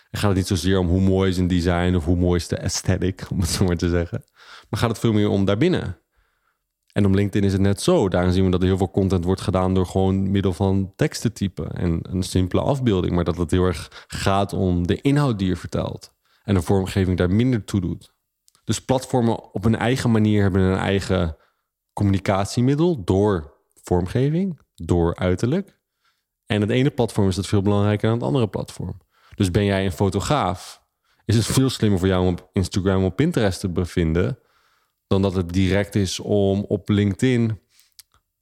En 0.10 0.20
gaat 0.20 0.30
het 0.30 0.36
niet 0.36 0.48
zozeer 0.48 0.78
om 0.78 0.88
hoe 0.88 1.02
mooi 1.02 1.30
is 1.30 1.38
een 1.38 1.48
design 1.48 1.96
of 1.96 2.06
hoe 2.06 2.18
mooi 2.18 2.40
is 2.40 2.48
de 2.48 2.62
aesthetic, 2.62 3.26
om 3.32 3.40
het 3.40 3.50
zo 3.50 3.66
maar 3.66 3.78
te 3.78 3.90
zeggen. 3.90 4.24
Maar 4.70 4.80
gaat 4.80 4.90
het 4.90 5.00
veel 5.00 5.14
meer 5.14 5.30
om 5.30 5.46
daarbinnen. 5.46 6.00
En 6.96 7.06
op 7.06 7.14
LinkedIn 7.14 7.44
is 7.44 7.52
het 7.52 7.62
net 7.62 7.82
zo. 7.82 8.10
Daarin 8.10 8.34
zien 8.34 8.46
we 8.46 8.52
dat 8.52 8.62
er 8.62 8.68
heel 8.68 8.78
veel 8.78 8.92
content 8.92 9.26
wordt 9.26 9.42
gedaan 9.42 9.74
door 9.74 9.86
gewoon 9.86 10.32
middel 10.32 10.54
van 10.54 10.94
tekst 10.96 11.22
te 11.22 11.32
typen 11.32 11.72
en 11.72 12.00
een 12.02 12.24
simpele 12.24 12.62
afbeelding. 12.62 13.16
Maar 13.16 13.24
dat 13.24 13.38
het 13.38 13.52
heel 13.52 13.66
erg 13.66 14.06
gaat 14.08 14.54
om 14.54 14.88
de 14.88 15.02
inhoud 15.02 15.40
die 15.40 15.48
je 15.48 15.56
vertelt. 15.56 16.14
En 16.44 16.54
de 16.54 16.62
vormgeving 16.62 17.18
daar 17.18 17.32
minder 17.32 17.64
toe 17.64 17.82
doet. 17.82 18.14
Dus 18.64 18.86
platformen 18.86 19.54
op 19.54 19.66
een 19.66 19.76
eigen 19.76 20.12
manier 20.12 20.42
hebben 20.42 20.62
een 20.62 20.78
eigen 20.78 21.38
communicatiemiddel 21.94 23.04
door 23.04 23.54
vormgeving, 23.84 24.60
door 24.76 25.16
uiterlijk. 25.16 25.80
En 26.46 26.62
het 26.62 26.70
ene 26.70 26.90
platform 26.90 27.28
is 27.28 27.36
dat 27.36 27.48
veel 27.48 27.62
belangrijker 27.62 28.10
dan 28.10 28.18
het 28.18 28.28
andere 28.28 28.48
platform. 28.48 29.02
Dus 29.36 29.52
ben 29.52 29.66
jij 29.66 29.86
een 29.86 29.92
fotograaf, 29.92 30.84
is 31.26 31.36
het 31.36 31.46
veel 31.46 31.70
slimmer 31.70 32.00
voor 32.00 32.08
jou 32.08 32.28
om 32.28 32.32
op 32.32 32.50
Instagram 32.54 33.04
of 33.04 33.16
Pinterest 33.16 33.60
te 33.60 33.70
bevinden 33.70 34.40
dan 35.08 35.22
dat 35.22 35.34
het 35.34 35.54
direct 35.54 35.96
is 35.96 36.20
om 36.20 36.66
op 36.68 36.90
LinkedIn 36.90 37.60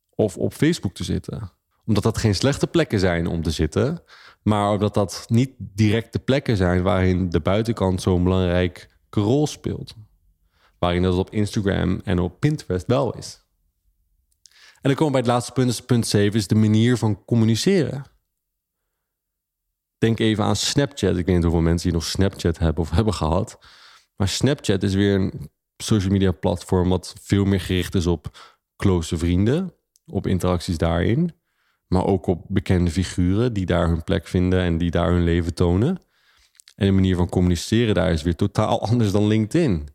of 0.10 0.38
op 0.38 0.54
Facebook 0.54 0.94
te 0.94 1.04
zitten. 1.04 1.52
Omdat 1.86 2.04
dat 2.04 2.18
geen 2.18 2.36
slechte 2.36 2.68
plekken 2.68 3.00
zijn 3.00 3.28
om 3.28 3.44
te 3.44 3.52
zitten, 3.52 4.04
maar 4.44 4.72
omdat 4.72 4.94
dat 4.94 5.26
niet 5.28 5.52
direct 5.58 6.14
de 6.14 6.20
plekken 6.20 6.58
zijn 6.58 6.84
waarin 6.84 7.30
de 7.30 7.40
buitenkant 7.40 8.02
zo'n 8.02 8.24
belangrijke 8.24 8.88
rol 9.10 9.48
speelt. 9.48 9.96
Waarin 10.80 11.02
dat 11.02 11.16
op 11.16 11.30
Instagram 11.30 12.02
en 12.04 12.20
op 12.20 12.40
Pinterest 12.40 12.88
wel 12.88 13.14
is. 13.14 13.42
En 14.84 14.90
dan 14.90 14.96
komen 14.96 15.06
we 15.06 15.12
bij 15.12 15.20
het 15.22 15.30
laatste 15.30 15.52
punt, 15.52 15.86
punt 15.86 16.08
7, 16.08 16.40
is 16.40 16.48
de 16.48 16.56
manier 16.56 16.98
van 16.98 17.26
communiceren. 17.26 18.04
Denk 19.98 20.20
even 20.20 20.44
aan 20.44 20.56
Snapchat. 20.56 21.18
Ik 21.18 21.26
weet 21.26 21.36
niet 21.36 21.44
hoeveel 21.44 21.62
mensen 21.62 21.90
hier 21.90 22.00
nog 22.00 22.08
Snapchat 22.08 22.58
hebben 22.58 22.84
of 22.84 22.90
hebben 22.90 23.14
gehad. 23.14 23.58
Maar 24.16 24.28
Snapchat 24.28 24.84
is 24.84 24.94
weer 24.94 25.16
een 25.16 25.52
social 25.78 26.12
media 26.12 26.32
platform 26.32 26.90
wat 26.90 27.16
veel 27.22 27.46
meer 27.46 27.62
gericht 27.62 27.96
is 27.96 28.08
op 28.08 28.38
close 28.76 29.18
vrienden, 29.18 29.74
op 30.06 30.28
interacties 30.28 30.78
daarin, 30.78 31.34
maar 31.88 32.06
ook 32.06 32.26
op 32.26 32.46
bekende 32.48 32.92
figuren 32.92 33.54
die 33.54 33.66
daar 33.66 33.88
hun 33.88 34.04
plek 34.04 34.28
vinden 34.28 34.60
en 34.60 34.78
die 34.78 34.92
daar 34.92 35.12
hun 35.12 35.24
leven 35.24 35.54
tonen. 35.54 36.00
En 36.76 36.86
de 36.86 36.92
manier 36.92 37.16
van 37.16 37.30
communiceren 37.30 37.96
daar 37.96 38.12
is 38.12 38.22
weer 38.22 38.36
totaal 38.36 38.82
anders 38.88 39.12
dan 39.12 39.28
LinkedIn. 39.28 39.88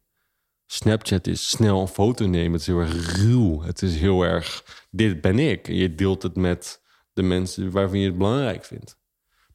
Snapchat 0.67 1.27
is 1.27 1.49
snel 1.49 1.81
een 1.81 1.88
foto 1.88 2.27
nemen. 2.27 2.53
Het 2.53 2.61
is 2.61 2.67
heel 2.67 2.81
erg 2.81 3.17
ruw. 3.17 3.62
Het 3.62 3.83
is 3.83 3.97
heel 3.97 4.23
erg, 4.23 4.64
dit 4.91 5.21
ben 5.21 5.38
ik. 5.38 5.69
En 5.69 5.75
je 5.75 5.95
deelt 5.95 6.23
het 6.23 6.37
met 6.37 6.83
de 7.12 7.23
mensen 7.23 7.71
waarvan 7.71 7.99
je 7.99 8.07
het 8.07 8.19
belangrijk 8.19 8.64
vindt. 8.64 8.98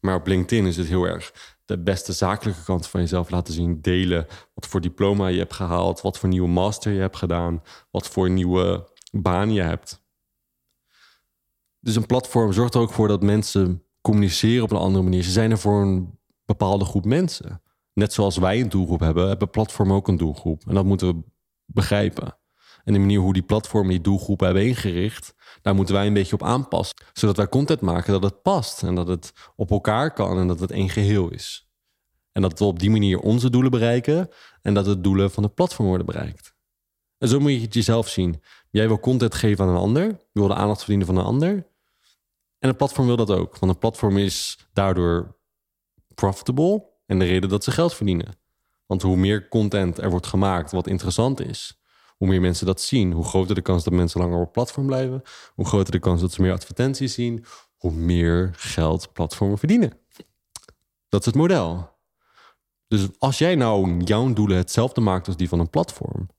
Maar 0.04 0.16
op 0.16 0.28
LinkedIn 0.28 0.66
is 0.66 0.78
het 0.78 0.88
heel 0.88 1.06
erg 1.06 1.56
de 1.66 1.80
beste 1.80 2.13
zakelijke 2.13 2.63
kant 2.63 2.88
van 2.88 3.00
jezelf 3.00 3.30
laten 3.30 3.54
zien. 3.54 3.82
Delen 3.82 4.28
wat 4.54 4.68
voor 4.68 4.82
diploma 4.82 5.28
je 5.28 5.38
hebt 5.38 5.54
gehaald, 5.54 6.02
wat 6.02 6.20
voor 6.20 6.30
nieuwe 6.30 6.48
master 6.48 6.92
je 6.92 7.00
hebt 7.00 7.18
gedaan, 7.18 7.62
wat 7.92 8.08
voor 8.08 8.30
nieuwe 8.30 8.92
baan 9.12 9.54
je 9.54 9.62
hebt. 9.62 10.04
Dus 11.80 11.96
een 11.96 12.06
platform 12.06 12.54
zorgt 12.54 12.74
er 12.74 12.82
ook 12.82 12.92
voor 12.92 13.08
dat 13.08 13.24
mensen 13.24 13.84
communiceren 14.02 14.63
op 14.63 14.72
een 14.72 14.78
andere 14.78 15.04
manier. 15.04 15.24
Ze 15.24 15.32
zijn 15.32 15.52
er 15.52 15.58
voor 15.58 15.82
een 15.82 16.20
bepaalde 16.46 16.86
groep 16.86 17.06
mensen. 17.06 17.62
Net 17.94 18.13
zoals 18.13 18.38
wij 18.38 18.62
een 18.62 18.70
doelgroep 18.70 19.00
hebben, 19.00 19.28
hebben 19.28 19.50
platformen 19.50 19.96
ook 19.96 20.08
een 20.08 20.18
doelgroep. 20.18 20.63
En 20.68 20.74
dat 20.74 20.86
moeten 20.86 21.08
we 21.08 21.24
begrijpen. 21.66 22.38
En 22.84 22.93
de 22.93 23.00
manier 23.00 23.19
hoe 23.19 23.34
die 23.34 23.41
platformen 23.41 23.89
die 23.89 24.02
doelgroep 24.02 24.39
hebben 24.39 24.65
ingericht, 24.65 25.34
daar 25.62 25.76
moeten 25.76 25.96
wij 25.96 26.08
een 26.08 26.13
beetje 26.13 26.34
op 26.34 26.43
aanpassen. 26.43 26.96
Zodat 27.13 27.38
wij 27.38 27.48
content 27.48 27.82
maken 27.82 28.13
dat 28.13 28.24
het 28.24 28.41
past 28.41 28.84
en 28.84 28.96
dat 28.96 29.08
het 29.08 29.34
op 29.56 29.72
elkaar 29.72 30.13
kan 30.13 30.39
en 30.39 30.48
dat 30.48 30.60
het 30.60 30.72
één 30.72 30.89
geheel 30.89 31.30
is. 31.30 31.67
En 32.32 32.41
dat 32.41 32.60
we 32.60 32.65
op 32.65 32.80
die 32.80 32.89
manier 32.89 33.19
onze 33.19 33.50
doelen 33.50 33.72
bereiken 33.72 34.30
en 34.62 34.74
dat 34.74 34.86
de 34.86 35.02
doelen 35.02 35.32
van 35.32 35.43
het 35.43 35.54
platform 35.54 35.88
worden 35.88 36.06
bereikt. 36.06 36.54
En 37.17 37.28
zo 37.28 37.39
moet 37.39 37.52
je 37.52 37.62
het 37.62 37.74
jezelf 37.74 38.08
zien. 38.08 38.41
Jij 38.69 38.88
wil 38.88 39.00
content 39.00 39.34
geven 39.34 39.65
aan 39.65 39.72
een 39.72 39.82
ander, 39.82 40.04
je 40.04 40.39
wil 40.39 40.48
de 40.48 40.54
aandacht 40.54 40.80
verdienen 40.80 41.06
van 41.06 41.17
een 41.17 41.24
ander. 41.24 41.67
En 42.60 42.69
het 42.69 42.78
platform 42.78 43.08
wil 43.08 43.15
dat 43.15 43.32
ook, 43.32 43.58
want 43.58 43.72
een 43.72 43.80
platform 43.80 44.17
is 44.17 44.67
daardoor 44.74 45.38
profitable 46.15 46.86
en 47.06 47.19
de 47.19 47.26
reden 47.26 47.50
dat 47.50 47.63
ze 47.63 47.72
geld 47.72 47.93
verdienen. 47.93 48.38
Want 48.86 49.02
hoe 49.02 49.15
meer 49.15 49.48
content 49.48 49.98
er 49.98 50.10
wordt 50.10 50.28
gemaakt 50.28 50.72
wat 50.72 50.88
interessant 50.88 51.39
is, 51.39 51.83
hoe 52.24 52.32
meer 52.32 52.42
mensen 52.42 52.66
dat 52.66 52.82
zien, 52.82 53.12
hoe 53.12 53.24
groter 53.24 53.56
de 53.56 53.62
kans 53.62 53.84
dat 53.84 53.94
mensen 53.94 54.22
langer 54.22 54.40
op 54.40 54.54
platform 54.54 54.86
blijven, 54.86 55.22
hoe 55.54 55.66
groter 55.66 55.92
de 55.92 56.00
kans 56.00 56.22
dat 56.22 56.32
ze 56.32 56.42
meer 56.42 56.52
advertenties 56.52 57.14
zien, 57.14 57.46
hoe 57.78 57.92
meer 57.92 58.54
geld 58.56 59.14
platformen 59.14 59.58
verdienen. 59.58 59.92
Dat 61.10 61.20
is 61.20 61.26
het 61.26 61.36
model. 61.36 61.98
Dus 62.88 63.08
als 63.18 63.38
jij 63.38 63.56
nou 63.56 63.98
jouw 64.04 64.34
doelen 64.34 64.58
hetzelfde 64.58 65.02
maakt 65.02 65.28
als 65.28 65.38
die 65.38 65.48
van 65.48 65.60
een 65.60 65.70
platform 65.70 66.30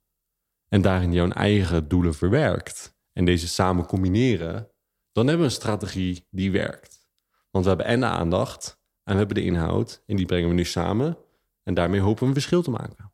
en 0.68 0.82
daarin 0.82 1.12
jouw 1.12 1.28
eigen 1.28 1.88
doelen 1.88 2.14
verwerkt 2.14 2.96
en 3.12 3.24
deze 3.24 3.48
samen 3.48 3.86
combineren, 3.86 4.70
dan 5.12 5.26
hebben 5.26 5.46
we 5.46 5.52
een 5.52 5.60
strategie 5.60 6.26
die 6.30 6.52
werkt. 6.52 7.08
Want 7.50 7.64
we 7.64 7.70
hebben 7.70 7.86
en 7.88 8.00
de 8.00 8.06
aandacht 8.06 8.78
en 9.02 9.12
we 9.12 9.18
hebben 9.18 9.36
de 9.36 9.44
inhoud 9.44 10.02
en 10.06 10.16
die 10.16 10.26
brengen 10.26 10.48
we 10.48 10.54
nu 10.54 10.64
samen 10.64 11.18
en 11.62 11.74
daarmee 11.74 12.00
hopen 12.00 12.20
we 12.22 12.26
een 12.26 12.32
verschil 12.32 12.62
te 12.62 12.70
maken. 12.70 13.12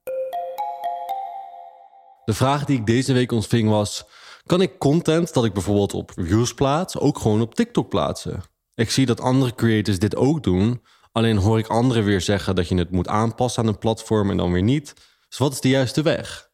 De 2.24 2.34
vraag 2.34 2.64
die 2.64 2.78
ik 2.78 2.86
deze 2.86 3.12
week 3.12 3.32
ontving 3.32 3.68
was: 3.68 4.04
kan 4.46 4.60
ik 4.60 4.78
content 4.78 5.32
dat 5.32 5.44
ik 5.44 5.52
bijvoorbeeld 5.52 5.94
op 5.94 6.12
Reels 6.14 6.54
plaats 6.54 6.98
ook 6.98 7.18
gewoon 7.18 7.40
op 7.40 7.54
TikTok 7.54 7.88
plaatsen. 7.88 8.42
Ik 8.74 8.90
zie 8.90 9.06
dat 9.06 9.20
andere 9.20 9.54
creators 9.54 9.98
dit 9.98 10.16
ook 10.16 10.42
doen. 10.42 10.82
Alleen 11.12 11.36
hoor 11.36 11.58
ik 11.58 11.66
anderen 11.66 12.04
weer 12.04 12.20
zeggen 12.20 12.54
dat 12.54 12.68
je 12.68 12.74
het 12.74 12.90
moet 12.90 13.08
aanpassen 13.08 13.62
aan 13.62 13.68
een 13.68 13.78
platform 13.78 14.30
en 14.30 14.36
dan 14.36 14.52
weer 14.52 14.62
niet. 14.62 14.94
Dus 15.28 15.38
wat 15.38 15.52
is 15.52 15.60
de 15.60 15.68
juiste 15.68 16.02
weg? 16.02 16.50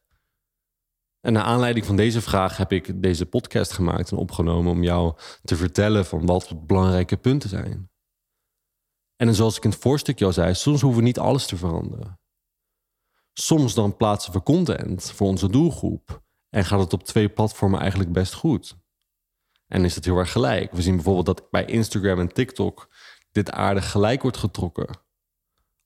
En 1.21 1.33
naar 1.33 1.43
aanleiding 1.43 1.85
van 1.85 1.95
deze 1.95 2.21
vraag 2.21 2.57
heb 2.57 2.71
ik 2.71 3.01
deze 3.01 3.25
podcast 3.25 3.71
gemaakt 3.71 4.11
en 4.11 4.17
opgenomen 4.17 4.71
om 4.71 4.83
jou 4.83 5.13
te 5.43 5.55
vertellen 5.55 6.05
van 6.05 6.25
wat 6.25 6.67
belangrijke 6.67 7.17
punten 7.17 7.49
zijn. 7.49 7.89
En 9.15 9.35
zoals 9.35 9.57
ik 9.57 9.63
in 9.63 9.69
het 9.69 9.79
voorstukje 9.79 10.25
al 10.25 10.33
zei, 10.33 10.53
soms 10.53 10.81
hoeven 10.81 10.99
we 10.99 11.05
niet 11.05 11.19
alles 11.19 11.45
te 11.45 11.57
veranderen. 11.57 12.19
Soms 13.39 13.73
dan 13.73 13.95
plaatsen 13.95 14.33
we 14.33 14.43
content 14.43 15.11
voor 15.11 15.27
onze 15.27 15.49
doelgroep 15.49 16.21
en 16.49 16.65
gaat 16.65 16.79
het 16.79 16.93
op 16.93 17.03
twee 17.03 17.29
platformen 17.29 17.79
eigenlijk 17.79 18.11
best 18.11 18.33
goed. 18.33 18.77
En 19.67 19.83
is 19.83 19.95
het 19.95 20.05
heel 20.05 20.17
erg 20.17 20.31
gelijk. 20.31 20.71
We 20.71 20.81
zien 20.81 20.95
bijvoorbeeld 20.95 21.25
dat 21.25 21.49
bij 21.49 21.65
Instagram 21.65 22.19
en 22.19 22.33
TikTok 22.33 22.89
dit 23.31 23.51
aardig 23.51 23.91
gelijk 23.91 24.21
wordt 24.21 24.37
getrokken. 24.37 24.99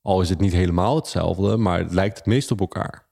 Al 0.01 0.21
is 0.21 0.29
het 0.29 0.39
niet 0.39 0.51
helemaal 0.51 0.95
hetzelfde, 0.95 1.57
maar 1.57 1.79
het 1.79 1.93
lijkt 1.93 2.17
het 2.17 2.25
meest 2.25 2.51
op 2.51 2.59
elkaar. 2.59 3.09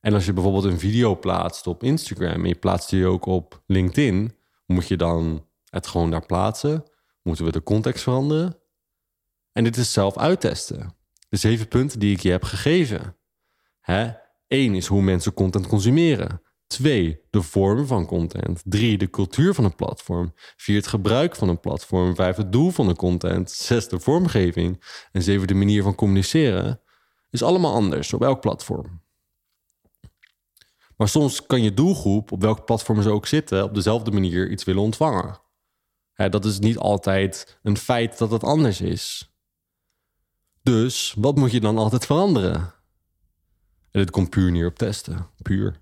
En 0.00 0.14
als 0.14 0.24
je 0.24 0.32
bijvoorbeeld 0.32 0.64
een 0.64 0.78
video 0.78 1.18
plaatst 1.18 1.66
op 1.66 1.82
Instagram 1.82 2.42
en 2.42 2.48
je 2.48 2.54
plaatst 2.54 2.90
die 2.90 3.06
ook 3.06 3.26
op 3.26 3.62
LinkedIn, 3.66 4.38
moet 4.66 4.88
je 4.88 4.96
dan 4.96 5.48
het 5.64 5.86
gewoon 5.86 6.10
daar 6.10 6.26
plaatsen? 6.26 6.84
Moeten 7.22 7.44
we 7.44 7.52
de 7.52 7.62
context 7.62 8.02
veranderen? 8.02 8.60
En 9.52 9.64
dit 9.64 9.76
is 9.76 9.92
zelf 9.92 10.16
uittesten. 10.16 11.00
De 11.32 11.38
zeven 11.38 11.68
punten 11.68 11.98
die 11.98 12.14
ik 12.14 12.20
je 12.20 12.30
heb 12.30 12.44
gegeven. 12.44 13.16
Hè? 13.80 14.12
Eén 14.48 14.74
is 14.74 14.86
hoe 14.86 15.02
mensen 15.02 15.34
content 15.34 15.66
consumeren. 15.66 16.42
Twee, 16.66 17.20
de 17.30 17.42
vorm 17.42 17.86
van 17.86 18.06
content. 18.06 18.62
Drie, 18.64 18.98
de 18.98 19.10
cultuur 19.10 19.54
van 19.54 19.64
een 19.64 19.74
platform. 19.74 20.32
Vier, 20.56 20.76
het 20.76 20.86
gebruik 20.86 21.36
van 21.36 21.48
een 21.48 21.60
platform. 21.60 22.14
Vijf, 22.14 22.36
het 22.36 22.52
doel 22.52 22.70
van 22.70 22.86
de 22.86 22.96
content. 22.96 23.50
Zes, 23.50 23.88
de 23.88 24.00
vormgeving. 24.00 24.84
En 25.12 25.22
zeven, 25.22 25.46
de 25.46 25.54
manier 25.54 25.82
van 25.82 25.94
communiceren. 25.94 26.80
Is 27.30 27.42
allemaal 27.42 27.74
anders 27.74 28.12
op 28.12 28.22
elk 28.22 28.40
platform. 28.40 29.02
Maar 30.96 31.08
soms 31.08 31.46
kan 31.46 31.62
je 31.62 31.74
doelgroep, 31.74 32.32
op 32.32 32.40
welk 32.40 32.64
platform 32.64 33.02
ze 33.02 33.10
ook 33.10 33.26
zitten, 33.26 33.64
op 33.64 33.74
dezelfde 33.74 34.10
manier 34.10 34.50
iets 34.50 34.64
willen 34.64 34.82
ontvangen. 34.82 35.40
dat 36.14 36.44
is 36.44 36.58
niet 36.58 36.78
altijd 36.78 37.58
een 37.62 37.76
feit 37.76 38.18
dat 38.18 38.30
het 38.30 38.44
anders 38.44 38.80
is. 38.80 39.31
Dus 40.62 41.14
wat 41.18 41.36
moet 41.36 41.52
je 41.52 41.60
dan 41.60 41.78
altijd 41.78 42.06
veranderen? 42.06 42.54
En 43.90 44.00
dit 44.00 44.10
komt 44.10 44.30
puur 44.30 44.50
neer 44.50 44.66
op 44.66 44.76
testen. 44.78 45.26
Puur. 45.42 45.80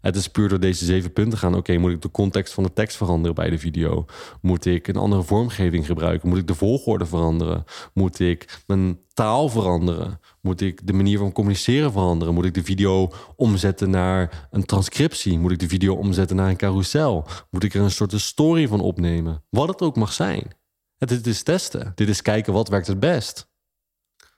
Het 0.00 0.16
is 0.16 0.28
puur 0.28 0.48
door 0.48 0.60
deze 0.60 0.84
zeven 0.84 1.12
punten 1.12 1.38
gaan. 1.38 1.54
Oké, 1.54 1.78
moet 1.78 1.90
ik 1.90 2.02
de 2.02 2.10
context 2.10 2.54
van 2.54 2.64
de 2.64 2.72
tekst 2.72 2.96
veranderen 2.96 3.34
bij 3.34 3.50
de 3.50 3.58
video? 3.58 4.04
Moet 4.40 4.64
ik 4.66 4.88
een 4.88 4.96
andere 4.96 5.22
vormgeving 5.22 5.86
gebruiken? 5.86 6.28
Moet 6.28 6.38
ik 6.38 6.46
de 6.46 6.54
volgorde 6.54 7.06
veranderen? 7.06 7.64
Moet 7.94 8.18
ik 8.20 8.62
mijn 8.66 8.98
taal 9.12 9.48
veranderen? 9.48 10.20
Moet 10.40 10.60
ik 10.60 10.86
de 10.86 10.92
manier 10.92 11.18
van 11.18 11.32
communiceren 11.32 11.92
veranderen? 11.92 12.34
Moet 12.34 12.44
ik 12.44 12.54
de 12.54 12.64
video 12.64 13.12
omzetten 13.36 13.90
naar 13.90 14.48
een 14.50 14.64
transcriptie? 14.64 15.38
Moet 15.38 15.52
ik 15.52 15.58
de 15.58 15.68
video 15.68 15.94
omzetten 15.94 16.36
naar 16.36 16.48
een 16.48 16.56
carousel? 16.56 17.26
Moet 17.50 17.64
ik 17.64 17.74
er 17.74 17.80
een 17.80 17.90
soort 17.90 18.20
story 18.20 18.68
van 18.68 18.80
opnemen? 18.80 19.42
Wat 19.50 19.68
het 19.68 19.82
ook 19.82 19.96
mag 19.96 20.12
zijn. 20.12 20.50
Dit 20.98 21.26
is 21.26 21.42
testen. 21.42 21.92
Dit 21.94 22.08
is 22.08 22.22
kijken 22.22 22.52
wat 22.52 22.68
werkt 22.68 22.86
het 22.86 23.00
best. 23.00 23.52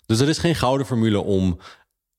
Dus 0.07 0.21
er 0.21 0.29
is 0.29 0.39
geen 0.39 0.55
gouden 0.55 0.87
formule 0.87 1.21
om 1.21 1.59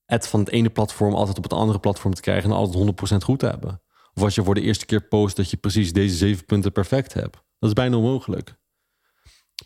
het 0.04 0.28
van 0.28 0.40
het 0.40 0.48
ene 0.48 0.70
platform 0.70 1.14
altijd 1.14 1.36
op 1.36 1.42
het 1.42 1.52
andere 1.52 1.78
platform 1.78 2.14
te 2.14 2.20
krijgen 2.20 2.50
en 2.50 2.56
altijd 2.56 3.12
100% 3.14 3.16
goed 3.24 3.38
te 3.38 3.46
hebben. 3.46 3.82
Of 4.14 4.22
als 4.22 4.34
je 4.34 4.44
voor 4.44 4.54
de 4.54 4.60
eerste 4.60 4.86
keer 4.86 5.08
post 5.08 5.36
dat 5.36 5.50
je 5.50 5.56
precies 5.56 5.92
deze 5.92 6.16
zeven 6.16 6.44
punten 6.44 6.72
perfect 6.72 7.14
hebt. 7.14 7.36
Dat 7.58 7.68
is 7.68 7.72
bijna 7.72 7.96
onmogelijk. 7.96 8.54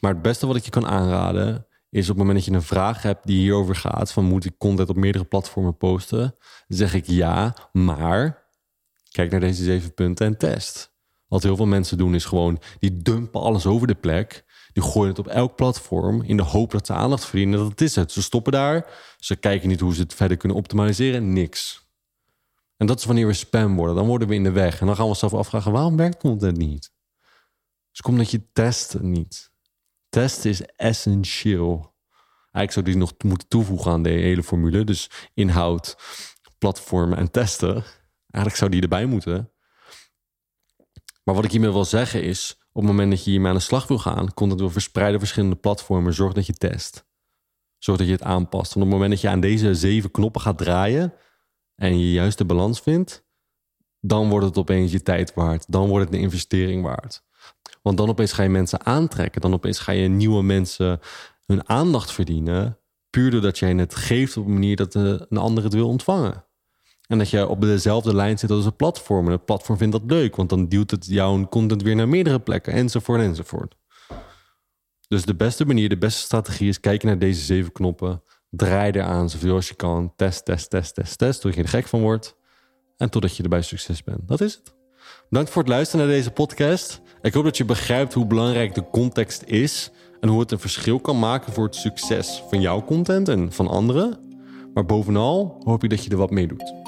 Maar 0.00 0.12
het 0.12 0.22
beste 0.22 0.46
wat 0.46 0.56
ik 0.56 0.64
je 0.64 0.70
kan 0.70 0.86
aanraden 0.86 1.66
is 1.90 2.02
op 2.02 2.08
het 2.08 2.16
moment 2.16 2.36
dat 2.36 2.44
je 2.44 2.52
een 2.52 2.62
vraag 2.62 3.02
hebt 3.02 3.26
die 3.26 3.38
hierover 3.38 3.76
gaat, 3.76 4.12
van 4.12 4.24
moet 4.24 4.44
ik 4.44 4.58
content 4.58 4.88
op 4.88 4.96
meerdere 4.96 5.24
platformen 5.24 5.76
posten, 5.76 6.36
zeg 6.68 6.94
ik 6.94 7.06
ja, 7.06 7.56
maar 7.72 8.48
kijk 9.10 9.30
naar 9.30 9.40
deze 9.40 9.64
zeven 9.64 9.94
punten 9.94 10.26
en 10.26 10.38
test. 10.38 10.94
Wat 11.26 11.42
heel 11.42 11.56
veel 11.56 11.66
mensen 11.66 11.98
doen 11.98 12.14
is 12.14 12.24
gewoon, 12.24 12.62
die 12.78 12.96
dumpen 12.96 13.40
alles 13.40 13.66
over 13.66 13.86
de 13.86 13.94
plek 13.94 14.44
die 14.72 14.82
gooien 14.82 15.08
het 15.08 15.18
op 15.18 15.26
elk 15.26 15.56
platform 15.56 16.22
in 16.22 16.36
de 16.36 16.42
hoop 16.42 16.70
dat 16.70 16.86
ze 16.86 16.92
aandacht 16.92 17.24
verdienen. 17.24 17.58
Dat 17.58 17.80
is 17.80 17.94
het. 17.94 18.12
Ze 18.12 18.22
stoppen 18.22 18.52
daar. 18.52 18.86
Ze 19.18 19.36
kijken 19.36 19.68
niet 19.68 19.80
hoe 19.80 19.94
ze 19.94 20.02
het 20.02 20.14
verder 20.14 20.36
kunnen 20.36 20.56
optimaliseren. 20.56 21.32
Niks. 21.32 21.86
En 22.76 22.86
dat 22.86 22.98
is 22.98 23.04
wanneer 23.04 23.26
we 23.26 23.32
spam 23.32 23.76
worden. 23.76 23.96
Dan 23.96 24.06
worden 24.06 24.28
we 24.28 24.34
in 24.34 24.44
de 24.44 24.50
weg. 24.50 24.80
En 24.80 24.86
dan 24.86 24.94
gaan 24.94 25.04
we 25.04 25.10
onszelf 25.10 25.34
afvragen: 25.34 25.72
waarom 25.72 25.96
werkt 25.96 26.18
content 26.18 26.56
niet? 26.56 26.92
Dus 27.90 28.00
komt 28.00 28.18
dat 28.18 28.30
je 28.30 28.52
testen 28.52 29.10
niet. 29.10 29.52
Testen 30.08 30.50
is 30.50 30.62
essentieel. 30.62 31.94
Eigenlijk 32.52 32.72
zou 32.72 32.84
die 32.84 32.96
nog 32.96 33.12
moeten 33.24 33.48
toevoegen 33.48 33.92
aan 33.92 34.02
de 34.02 34.08
hele 34.08 34.42
formule. 34.42 34.84
Dus 34.84 35.10
inhoud, 35.34 35.96
platformen 36.58 37.18
en 37.18 37.30
testen. 37.30 37.72
Eigenlijk 38.30 38.56
zou 38.56 38.70
die 38.70 38.82
erbij 38.82 39.06
moeten. 39.06 39.52
Maar 41.24 41.34
wat 41.34 41.44
ik 41.44 41.50
hiermee 41.50 41.70
wil 41.70 41.84
zeggen 41.84 42.22
is 42.22 42.61
op 42.72 42.82
het 42.82 42.90
moment 42.90 43.10
dat 43.10 43.24
je 43.24 43.30
hiermee 43.30 43.48
aan 43.48 43.56
de 43.56 43.62
slag 43.62 43.88
wil 43.88 43.98
gaan, 43.98 44.34
komt 44.34 44.50
het 44.50 44.60
door 44.60 44.72
verspreide 44.72 45.18
verschillende 45.18 45.56
platformen. 45.56 46.14
Zorg 46.14 46.32
dat 46.32 46.46
je 46.46 46.52
test. 46.52 47.06
Zorg 47.78 47.98
dat 47.98 48.06
je 48.06 48.12
het 48.12 48.22
aanpast. 48.22 48.74
Want 48.74 48.86
op 48.86 48.92
het 48.92 49.00
moment 49.00 49.10
dat 49.10 49.20
je 49.20 49.28
aan 49.28 49.40
deze 49.40 49.74
zeven 49.74 50.10
knoppen 50.10 50.40
gaat 50.40 50.58
draaien 50.58 51.14
en 51.74 51.98
je 51.98 52.12
juist 52.12 52.38
de 52.38 52.44
balans 52.44 52.80
vindt, 52.80 53.26
dan 54.00 54.28
wordt 54.28 54.46
het 54.46 54.58
opeens 54.58 54.92
je 54.92 55.02
tijd 55.02 55.34
waard. 55.34 55.64
Dan 55.68 55.88
wordt 55.88 56.04
het 56.04 56.14
een 56.14 56.20
investering 56.20 56.82
waard. 56.82 57.24
Want 57.82 57.96
dan 57.96 58.08
opeens 58.08 58.32
ga 58.32 58.42
je 58.42 58.48
mensen 58.48 58.86
aantrekken. 58.86 59.40
Dan 59.40 59.52
opeens 59.52 59.78
ga 59.78 59.92
je 59.92 60.08
nieuwe 60.08 60.42
mensen 60.42 61.00
hun 61.46 61.68
aandacht 61.68 62.12
verdienen. 62.12 62.78
Puur 63.10 63.30
doordat 63.30 63.58
jij 63.58 63.74
het 63.74 63.94
geeft 63.94 64.36
op 64.36 64.46
een 64.46 64.52
manier 64.52 64.76
dat 64.76 64.94
een 64.94 65.38
ander 65.38 65.64
het 65.64 65.74
wil 65.74 65.88
ontvangen. 65.88 66.44
En 67.06 67.18
dat 67.18 67.30
je 67.30 67.48
op 67.48 67.60
dezelfde 67.60 68.14
lijn 68.14 68.38
zit 68.38 68.50
als 68.50 68.64
een 68.64 68.76
platform. 68.76 69.26
En 69.26 69.32
het 69.32 69.44
platform 69.44 69.78
vindt 69.78 69.92
dat 69.92 70.10
leuk, 70.10 70.36
want 70.36 70.48
dan 70.48 70.68
duwt 70.68 70.90
het 70.90 71.06
jouw 71.06 71.48
content 71.48 71.82
weer 71.82 71.96
naar 71.96 72.08
meerdere 72.08 72.40
plekken, 72.40 72.72
enzovoort, 72.72 73.20
enzovoort. 73.20 73.74
Dus 75.08 75.24
de 75.24 75.34
beste 75.34 75.64
manier, 75.64 75.88
de 75.88 75.98
beste 75.98 76.20
strategie 76.20 76.68
is 76.68 76.80
kijken 76.80 77.08
naar 77.08 77.18
deze 77.18 77.40
zeven 77.40 77.72
knoppen. 77.72 78.22
Draai 78.50 78.92
eraan 78.92 79.30
zoveel 79.30 79.54
als 79.54 79.68
je 79.68 79.74
kan. 79.74 80.12
Test, 80.16 80.44
test, 80.44 80.70
test, 80.70 80.94
test, 80.94 81.18
test. 81.18 81.40
Tot 81.40 81.54
je 81.54 81.62
er 81.62 81.68
gek 81.68 81.86
van 81.86 82.00
wordt. 82.00 82.36
En 82.96 83.10
totdat 83.10 83.36
je 83.36 83.42
erbij 83.42 83.62
succes 83.62 84.04
bent. 84.04 84.28
Dat 84.28 84.40
is 84.40 84.54
het. 84.54 84.74
Bedankt 85.28 85.50
voor 85.50 85.62
het 85.62 85.70
luisteren 85.70 86.06
naar 86.06 86.14
deze 86.14 86.30
podcast. 86.30 87.00
Ik 87.22 87.34
hoop 87.34 87.44
dat 87.44 87.56
je 87.56 87.64
begrijpt 87.64 88.12
hoe 88.12 88.26
belangrijk 88.26 88.74
de 88.74 88.90
context 88.90 89.42
is. 89.42 89.90
En 90.20 90.28
hoe 90.28 90.40
het 90.40 90.50
een 90.50 90.58
verschil 90.58 91.00
kan 91.00 91.18
maken 91.18 91.52
voor 91.52 91.64
het 91.64 91.74
succes 91.74 92.42
van 92.48 92.60
jouw 92.60 92.84
content 92.84 93.28
en 93.28 93.52
van 93.52 93.68
anderen. 93.68 94.18
Maar 94.74 94.84
bovenal 94.84 95.60
hoop 95.64 95.84
ik 95.84 95.90
dat 95.90 96.04
je 96.04 96.10
er 96.10 96.16
wat 96.16 96.30
mee 96.30 96.46
doet. 96.46 96.81